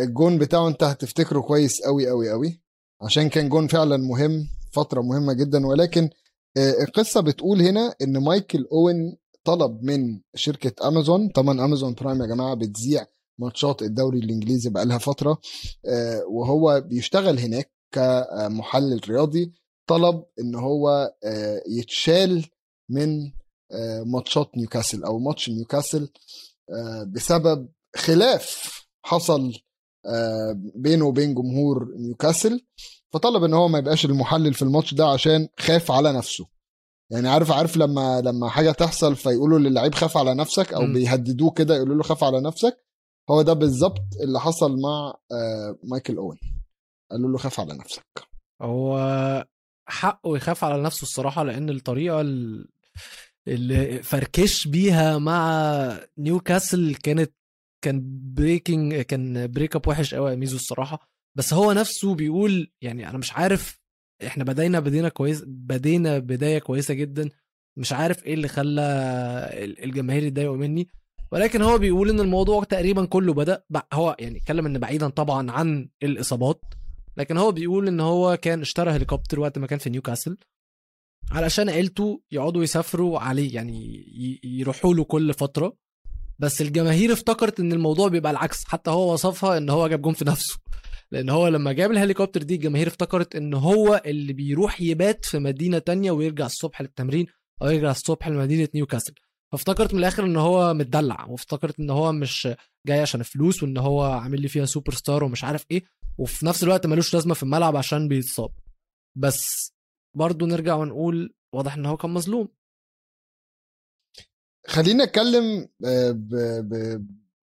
[0.03, 2.61] الجون بتاعه أنت هتفتكره كويس قوي قوي قوي
[3.01, 5.67] عشان كان جون فعلا مهم فترة مهمة جدا.
[5.67, 6.09] ولكن
[6.57, 12.27] آه، القصة بتقول هنا إن مايكل أوين طلب من شركة أمازون طبعا أمازون برايم يا
[12.27, 13.05] جماعة بتذيع
[13.39, 15.37] ماتشات الدوري الإنجليزي بقالها فترة
[15.85, 19.53] آه، وهو بيشتغل هناك كمحلل رياضي.
[19.89, 21.13] طلب إن هو
[21.67, 22.45] يتشال
[22.89, 23.31] من
[24.05, 26.09] ماتشات نيوكاسل أو ماتش نيوكاسل
[26.69, 28.73] آه، بسبب خلاف
[29.05, 29.53] حصل
[30.05, 32.65] آه، بينه وبين جمهور نيوكاسل
[33.13, 36.45] فطلب إن هو ما يبقاش المحلل في الماتش ده عشان خاف على نفسه.
[37.11, 40.93] يعني عارف عارف لما لما حاجة تحصل فيقولوا للعيب خاف على نفسك أو.
[40.93, 42.85] بيهددوه كده يقولوا له خاف على نفسك
[43.29, 46.39] هو ده بالظبط اللي حصل مع آه، مايكل أوين.
[47.11, 48.05] قالوا له خاف على نفسك.
[48.61, 49.45] هو
[49.87, 52.69] حقه يخاف على نفسه الصراحة لأن الطريقة ال-
[53.47, 57.31] اللي فركش بيها مع نيوكاسل كانت
[57.83, 58.01] كان
[58.33, 61.09] breaking كان break up وحش قوي يا ميزو الصراحة.
[61.37, 63.79] بس هو نفسه بيقول يعني أنا مش عارف
[64.25, 67.29] إحنا بدينا بدينا كويس بدينا بداية كويسة جدا.
[67.77, 68.81] مش عارف إيه اللي خلى
[69.53, 70.87] ال- الجماهير يتضايقوا مني.
[71.31, 73.63] ولكن هو بيقول إن الموضوع تقريبا كله بدأ
[73.93, 76.61] هو يعني اتكلم إن بعيدا طبعا عن الإصابات.
[77.17, 80.37] لكن هو بيقول إن هو كان اشترى هليكوبتر وقت ما كان في نيوكاسل.
[81.31, 84.05] علشان عيلته يقعدوا يسافروا عليه يعني
[84.43, 85.73] يروحوا له كل فترة.
[86.39, 90.25] بس الجماهير افتكرت إن الموضوع بيبقى العكس حتى هو وصفها إن هو جاب جون في
[90.25, 90.57] نفسه.
[91.11, 95.79] لأن هو لما جاب الهليكوبتر دي الجماهير افتكرت إن هو اللي بيروح يبات في مدينة
[95.79, 97.25] تانية ويرجع الصبح للتمرين
[97.61, 99.13] أو يرجع الصبح لمدينة نيوكاسل.
[99.51, 102.47] فافتكرت من الآخر إن هو متدلع وافتكرت إن هو مش
[102.87, 105.83] جاي عشان الفلوس وإن هو عامل لي فيها سوبر ستار ومش عارف إيه
[106.17, 108.51] وفي نفس الوقت ملوش لازمة في الملعب عشان بيتصاب.
[109.15, 109.73] بس
[110.13, 112.47] برضه نرجع ونقول واضح إن هو كان مظلوم.
[114.67, 116.29] خلينا نتكلم آه، ب...
[116.69, 117.05] ب...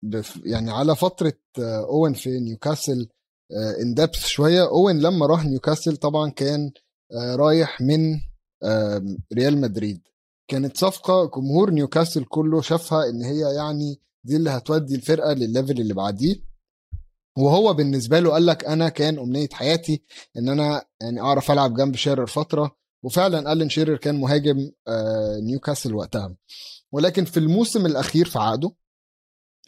[0.03, 0.21] ب...
[0.45, 3.09] يعني على فترة آه، أوين في نيوكاسل
[3.81, 4.67] in depth شوية.
[4.69, 6.71] أوين لما راح نيوكاسل طبعا كان
[7.11, 8.19] آه، رايح من
[9.33, 10.01] ريال مدريد.
[10.47, 15.81] كانت صفقة جمهور نيوكاسل كله شافها إن هي يعني دي اللي هتودي الفرقة للل level
[15.81, 16.35] اللي بعديه.
[17.37, 20.03] وهو بالنسبة له قال لك أنا كان أمنية حياتي
[20.37, 25.93] إن أنا يعني أعرف ألعب جنب شيرر فترة وفعلا آلان شيرر كان مهاجم آه، نيوكاسل
[25.95, 26.35] وقتها.
[26.91, 28.71] ولكن في الموسم الأخير في عقده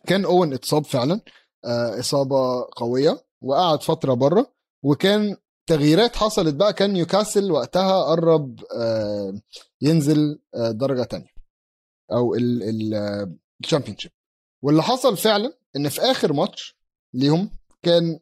[0.07, 1.22] كان أوين اتصاب فعلا
[1.65, 4.53] آه، إصابة قوية وقعد فترة بره
[4.84, 5.36] وكان
[5.70, 9.34] تغييرات حصلت بقى كان نيوكاسل وقتها قرب آه،
[9.82, 11.30] ينزل درجة تانية
[12.11, 12.36] أو
[13.63, 14.11] ال Championship
[14.63, 16.76] واللي حصل فعلا إن في آخر ماتش
[17.14, 17.49] ليهم.
[17.84, 18.20] كان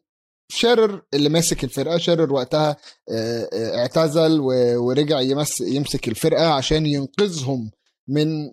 [0.52, 2.76] شيرر اللي ماسك الفرقة شيرر وقتها
[3.10, 4.40] آه، آه، اعتزل
[4.76, 7.70] ورجع يمس يمسك الفرقة عشان ينقذهم
[8.08, 8.52] من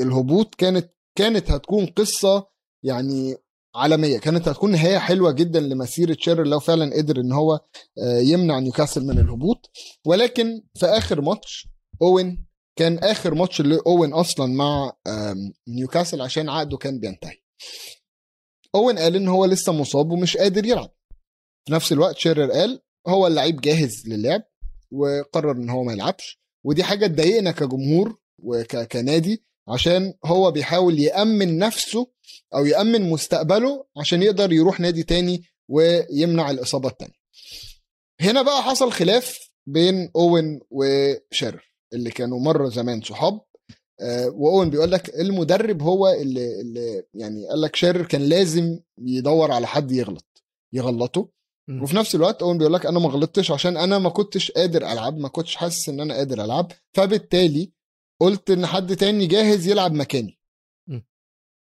[0.00, 0.54] الهبوط.
[0.54, 2.46] كانت كانت هتكون قصة
[2.84, 3.36] يعني
[3.76, 4.18] عالمية.
[4.18, 7.60] كانت هتكون نهاية حلوة جدا لمسيرة شيرر لو فعلا قدر إن هو
[8.02, 9.70] آه، يمنع نيوكاسل من الهبوط.
[10.06, 11.68] ولكن في آخر ماتش
[12.02, 12.46] أوين
[12.78, 14.92] كان آخر ماتش لأوين أصلا مع
[15.68, 17.36] نيوكاسل عشان عقده كان بينتهي.
[18.74, 20.90] أوين قال إن هو لسه مصاب ومش قادر يلعب.
[21.66, 24.42] في نفس الوقت شيرر قال هو اللعيب جاهز للعب
[24.90, 26.40] وقرر إن هو ما يلعبش.
[26.64, 32.06] ودي حاجة تضايقنا كجمهور وكنادي عشان هو بيحاول يأمن نفسه
[32.54, 37.14] أو يأمن مستقبله عشان يقدر يروح نادي تاني ويمنع الإصابة الثانية
[38.20, 43.40] هنا بقى حصل خلاف بين أوين وشيرر اللي كانوا مرة زمان صحاب.
[44.00, 49.52] آه، وأوين بيقول لك المدرب هو اللي, اللي يعني قال لك شيرر كان لازم يدور
[49.52, 51.28] على حد يغلط يغلطه.
[51.68, 51.82] مم.
[51.82, 55.18] وفي نفس الوقت أوين بيقول لك أنا ما غلطتش عشان أنا ما كنتش قادر ألعب
[55.18, 56.72] ما كنتش حاسس إن أنا قادر ألعب.
[56.96, 57.72] فبالتالي
[58.20, 60.38] قلت إن حد تاني جاهز يلعب مكاني.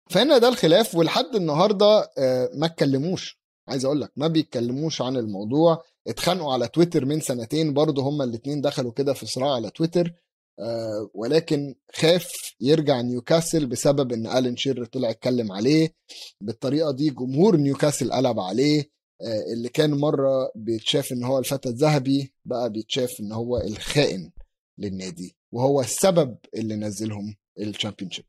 [0.09, 3.39] فهنا ده الخلاف ولحد النهارده آه، ما اتكلموش.
[3.67, 5.83] عايز أقول لك ما بيتكلموش عن الموضوع.
[6.07, 10.13] اتخانقوا على تويتر من سنتين برضه هما الاتنين دخلوا كده في صراع على تويتر.
[10.59, 12.31] آه، ولكن خاف
[12.61, 15.93] يرجع نيوكاسل بسبب إن آلان شيرر طلع اتكلم عليه.
[16.41, 18.79] بالطريقة دي جمهور نيوكاسل قلب عليه.
[19.21, 24.31] آه، اللي كان مرة بيتشاف إن هو الفتى الذهبي بقى بيتشاف إن هو الخائن
[24.77, 25.35] للنادي.
[25.53, 28.25] وهو السبب اللي نزلهم ال Championship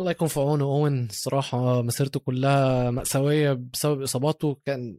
[0.00, 1.06] الله يكون في عونه أوين.
[1.06, 4.56] الصراحه مسيرته كلها مأساوية بسبب إصاباته.
[4.66, 4.98] كان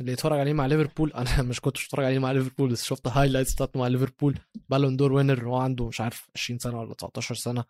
[0.00, 1.12] اللي يتفرج عليه مع ليفربول.
[1.22, 4.38] أنا مش كنتش بتفرج عليه مع ليفربول بس شفت highlights بتاعته مع ليفربول.
[4.68, 7.64] Ballon d'Or winner وهو عنده مش عارف 20 سنة ولا 19 سنة.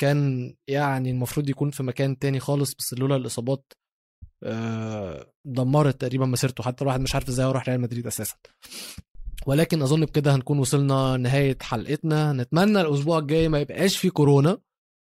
[0.00, 3.72] كان يعني المفروض يكون في مكان تاني خالص بس لولا الإصابات
[4.44, 6.64] آه، دمرت تقريبا مسيرته.
[6.64, 8.36] حتى الواحد مش عارف إزاي هو راح ريال مدريد أساسا.
[9.46, 12.32] ولكن أظن بكده هنكون وصلنا نهاية حلقتنا.
[12.32, 14.58] نتمنى الأسبوع الجاي ما يبقاش في كورونا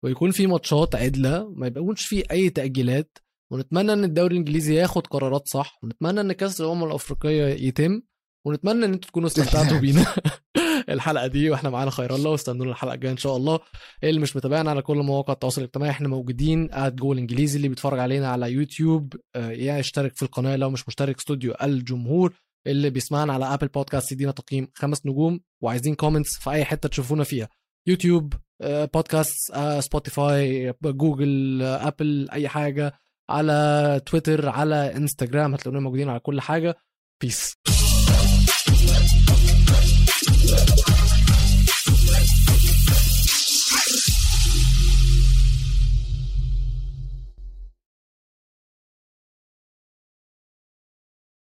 [0.04, 3.18] ويكون في ماتشات عدلة ما يبقاش في أي تأجيلات.
[3.52, 8.02] ونتمنى إن الدوري الإنجليزي ياخد قرارات صح ونتمنى إن كأس الأمم الأفريقية يتم
[8.46, 10.06] ونتمنى إن أنتوا تكونوا استمتعتوا بينا
[10.90, 13.60] الحلقة دي وإحنا معانا خير الله واستنونا الحلقة الجاية إن شاء الله.
[14.04, 18.00] اللي مش متابعنا على كل مواقع التواصل الاجتماعي إحنا موجودين قاعد جوه الانجليزي اللي بيتفرج
[18.00, 22.34] علينا على يوتيوب آه، يا اشترك في القناة لو مش مشترك استوديو الجمهور
[22.68, 27.24] اللي بيسمعنا على Apple Podcasts يدينا تقييم خمس نجوم وعايزين comments في أي حتة تشوفونا
[27.24, 27.50] فيها.
[27.88, 28.34] YouTube
[28.64, 32.94] podcast Spotify Google Apple أي حاجة.
[33.30, 36.76] على تويتر على انستجرام هتلاقونا موجودين على كل حاجة.
[37.22, 37.56] peace